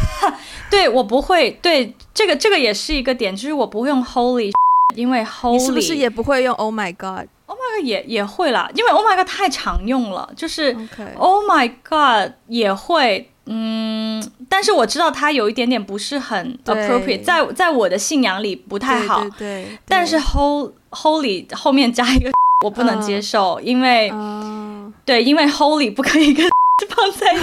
[0.70, 1.50] 对，我不会。
[1.62, 4.50] 对，这个这个也是一个点，就是我不会用 Holy，
[4.96, 10.74] 因为 Holy 是不是也不会用 Oh my God？Oh my god 也也会啦，因为 Oh my god 太常用了，就是
[11.16, 22.30] Oh my god 也会，嗯，但是我知道它有一点点不是很 appropriate，在在我的信仰里不太好，对，对，对，对，但是 Holy Holy 后面加一个
[22.64, 26.48] 我不能接受，呃、因为、呃、对，因为 Holy 不可以跟
[26.88, 27.42] 放在一起，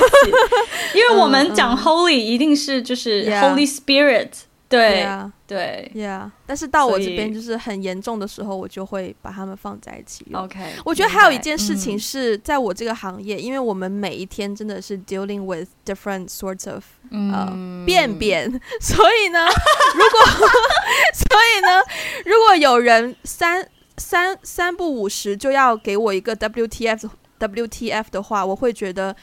[0.95, 4.29] 因为我们讲 Holy 一定是就是 Holy Spirit。
[4.69, 4.99] 对。
[4.99, 10.27] 呀，对，Yeah，，但是到我这边就是很严重的时候，我就会把它们放在一起。
[10.33, 17.47] OK，我觉得还有一件事情是在我这个行业，因为我们每一天真的是 dealing with different sorts of 呃
[17.85, 20.49] 便便， 所以呢，如果
[21.15, 21.25] 所
[21.55, 21.81] 以呢，
[22.25, 29.15] 如果有人三三三不五十就要给我一个 WTF WTF 的话，我会觉得，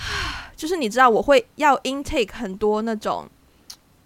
[0.56, 3.28] 就是你知道，我会要 intake 很多那种。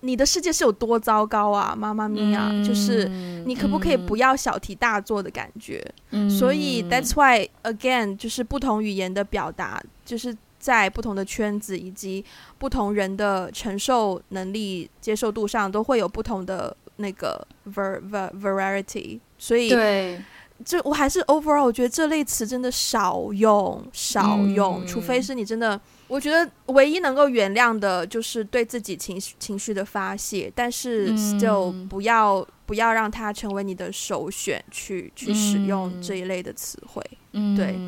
[0.02, 2.50] 你的世界是有多糟糕啊，妈妈咪呀！
[2.66, 3.06] 就是
[3.44, 5.84] 你可不可以不要小题大做的感觉？
[6.10, 12.24] 嗯、所以 that's why again，就是不同语言的表达，就是在不同的圈子以及
[12.58, 19.20] 不同人的承受能力、接受度上，都会有不同的那个 ver ver variety。
[19.36, 20.18] 所以，对，
[20.64, 25.78] 这我还是 overall，我觉得这类词真的少用，少用，嗯、除非是你真的。
[26.10, 37.00] 我觉得唯一能够原谅的就是对自己情绪情绪的发泄，但是 still 不要、嗯、不要让它成为你的首选去，去去使用这一类的词汇。
[37.32, 37.78] 嗯，对，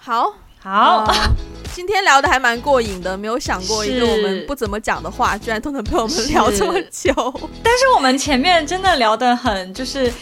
[0.00, 1.14] 好，好、呃，
[1.72, 7.14] 今天聊的还蛮过瘾的，没有想过一个我们不怎么讲的话，居然都能被我们聊这么久。
[7.62, 10.12] 但是我们前面真的聊得很就是。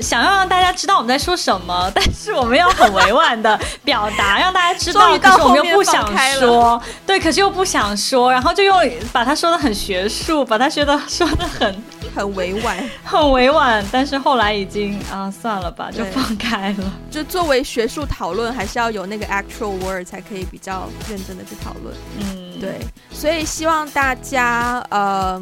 [0.00, 6.04] 想要让大家知道我们在说什么， 但是我们要很委婉的表达， 让大家知道，可是我们又不想
[6.38, 8.76] 说，对，可是又不想说，然后就用
[9.12, 11.82] 把它说的很学术，把它学的说的很
[12.14, 16.92] 很委婉，很委婉，但是后来已经啊算了吧，就放开了。
[17.10, 21.94] 就作为学术讨论，还是要有那个 actual word 才可以比较认真的去讨论。
[22.18, 22.78] 嗯，对，
[23.12, 25.40] 所以希望大家呃。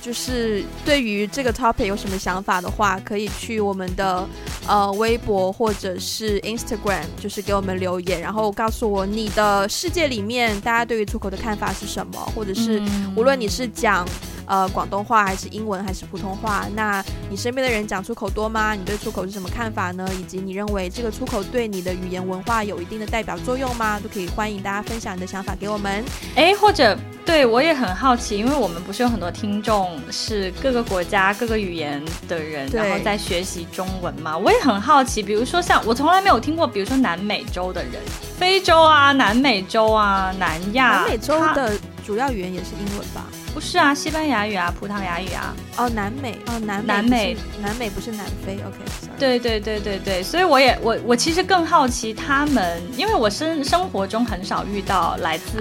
[0.00, 4.26] 就是对于这个 topic 有什么想法的话，可以去我们的
[4.66, 12.82] 呃微博或者是 Instagram，就是给我们留言，然后告诉我你的世界里面大家对于出口的看法是什么，或者是
[13.14, 14.06] 无论你是讲。
[14.50, 16.66] 呃，广东话还是英文还是普通话？
[16.74, 18.74] 那你身边的人讲出口多吗？
[18.74, 20.04] 你对出口是什么看法呢？
[20.18, 24.00] 以及你认为这个出口对你的语言文化有一定的代表作用吗？
[24.00, 26.04] 都可以欢迎大家分享你的想法给我们。
[26.34, 34.36] 哎，或者对我也很好奇，因为我们不是有很多听众是各个国家各个语言的人，然后在学习中文嘛？
[34.36, 38.02] 我也很好奇，比如说像我从来没有听过，比如说南美洲的人，
[38.36, 41.72] 非洲啊、南美洲啊、南亚，南美洲的
[42.10, 43.24] 主要语言也是英文吧？
[43.54, 45.54] 不是啊，西班牙语啊，葡萄牙语啊。
[45.76, 49.16] 哦，南美哦，南南美南美不是南非，OK，sorry。
[49.16, 55.60] 对对对对对，所以我也我我其实更好奇他们，因为我生生活中很少遇到来自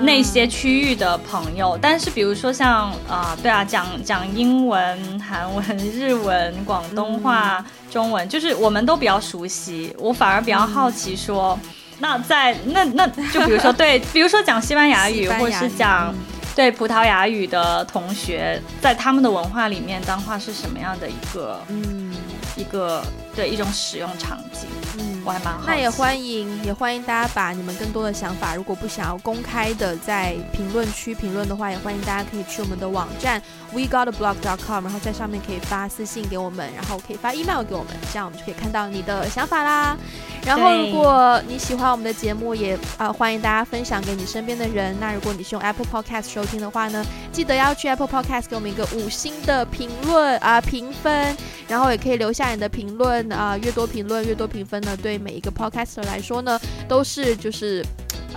[0.00, 16.14] 那些区域的朋友，啊、但是比如说像啊、呃，对啊，讲讲英文、韩文、日文、广东话、嗯、中文，就是我们都比较熟悉，我反而比较好奇说，嗯、那在那那就比如说对， 比如说讲西班牙语，或者是讲。
[16.54, 22.10] 对葡萄牙语的同学，在他们的文化里面，脏话是什么样的一个，嗯，
[22.56, 24.66] 一个对一种使用场景？
[24.98, 25.64] 嗯，我还蛮好。
[25.66, 39.96] 那也欢迎，也欢迎大家把你们更多的想法，如果不想要公开的在评论区评论的话，也欢迎大家可以去我们的网站 we got a blog dot com，然后在上面可以发私信给我们，然后可以发 email 给我们，这样我们就可以看到你的想法啦。
[40.44, 44.96] 然后，如果你喜欢我们的节目，也啊、欢迎大家分享给你身边的人。
[45.00, 57.84] 那如果你是用 Apple Podcast 收听的话呢，记得要去 Apple Podcast 给我们一个五星的评论啊、评分，然后也可以留下你的评论啊、越多评论越多评分呢，对每一个 Podcaster 来说呢，都是就是。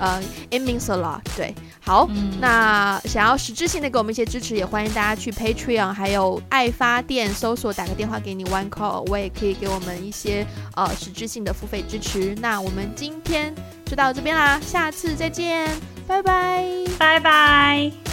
[0.01, 1.19] 呃、means a lot。
[1.35, 12.33] 对，好，嗯、那想要实质性的给我们一些支持，也欢迎大家去 Patreon，还有爱发电搜索，打个电话给你 One Call，我也可以给我们一些呃实质性的付费支持。
[12.39, 13.53] 那我们今天
[13.83, 15.69] 就到这边啦，下次再见，
[16.07, 16.65] 拜拜，
[16.97, 18.08] 拜拜。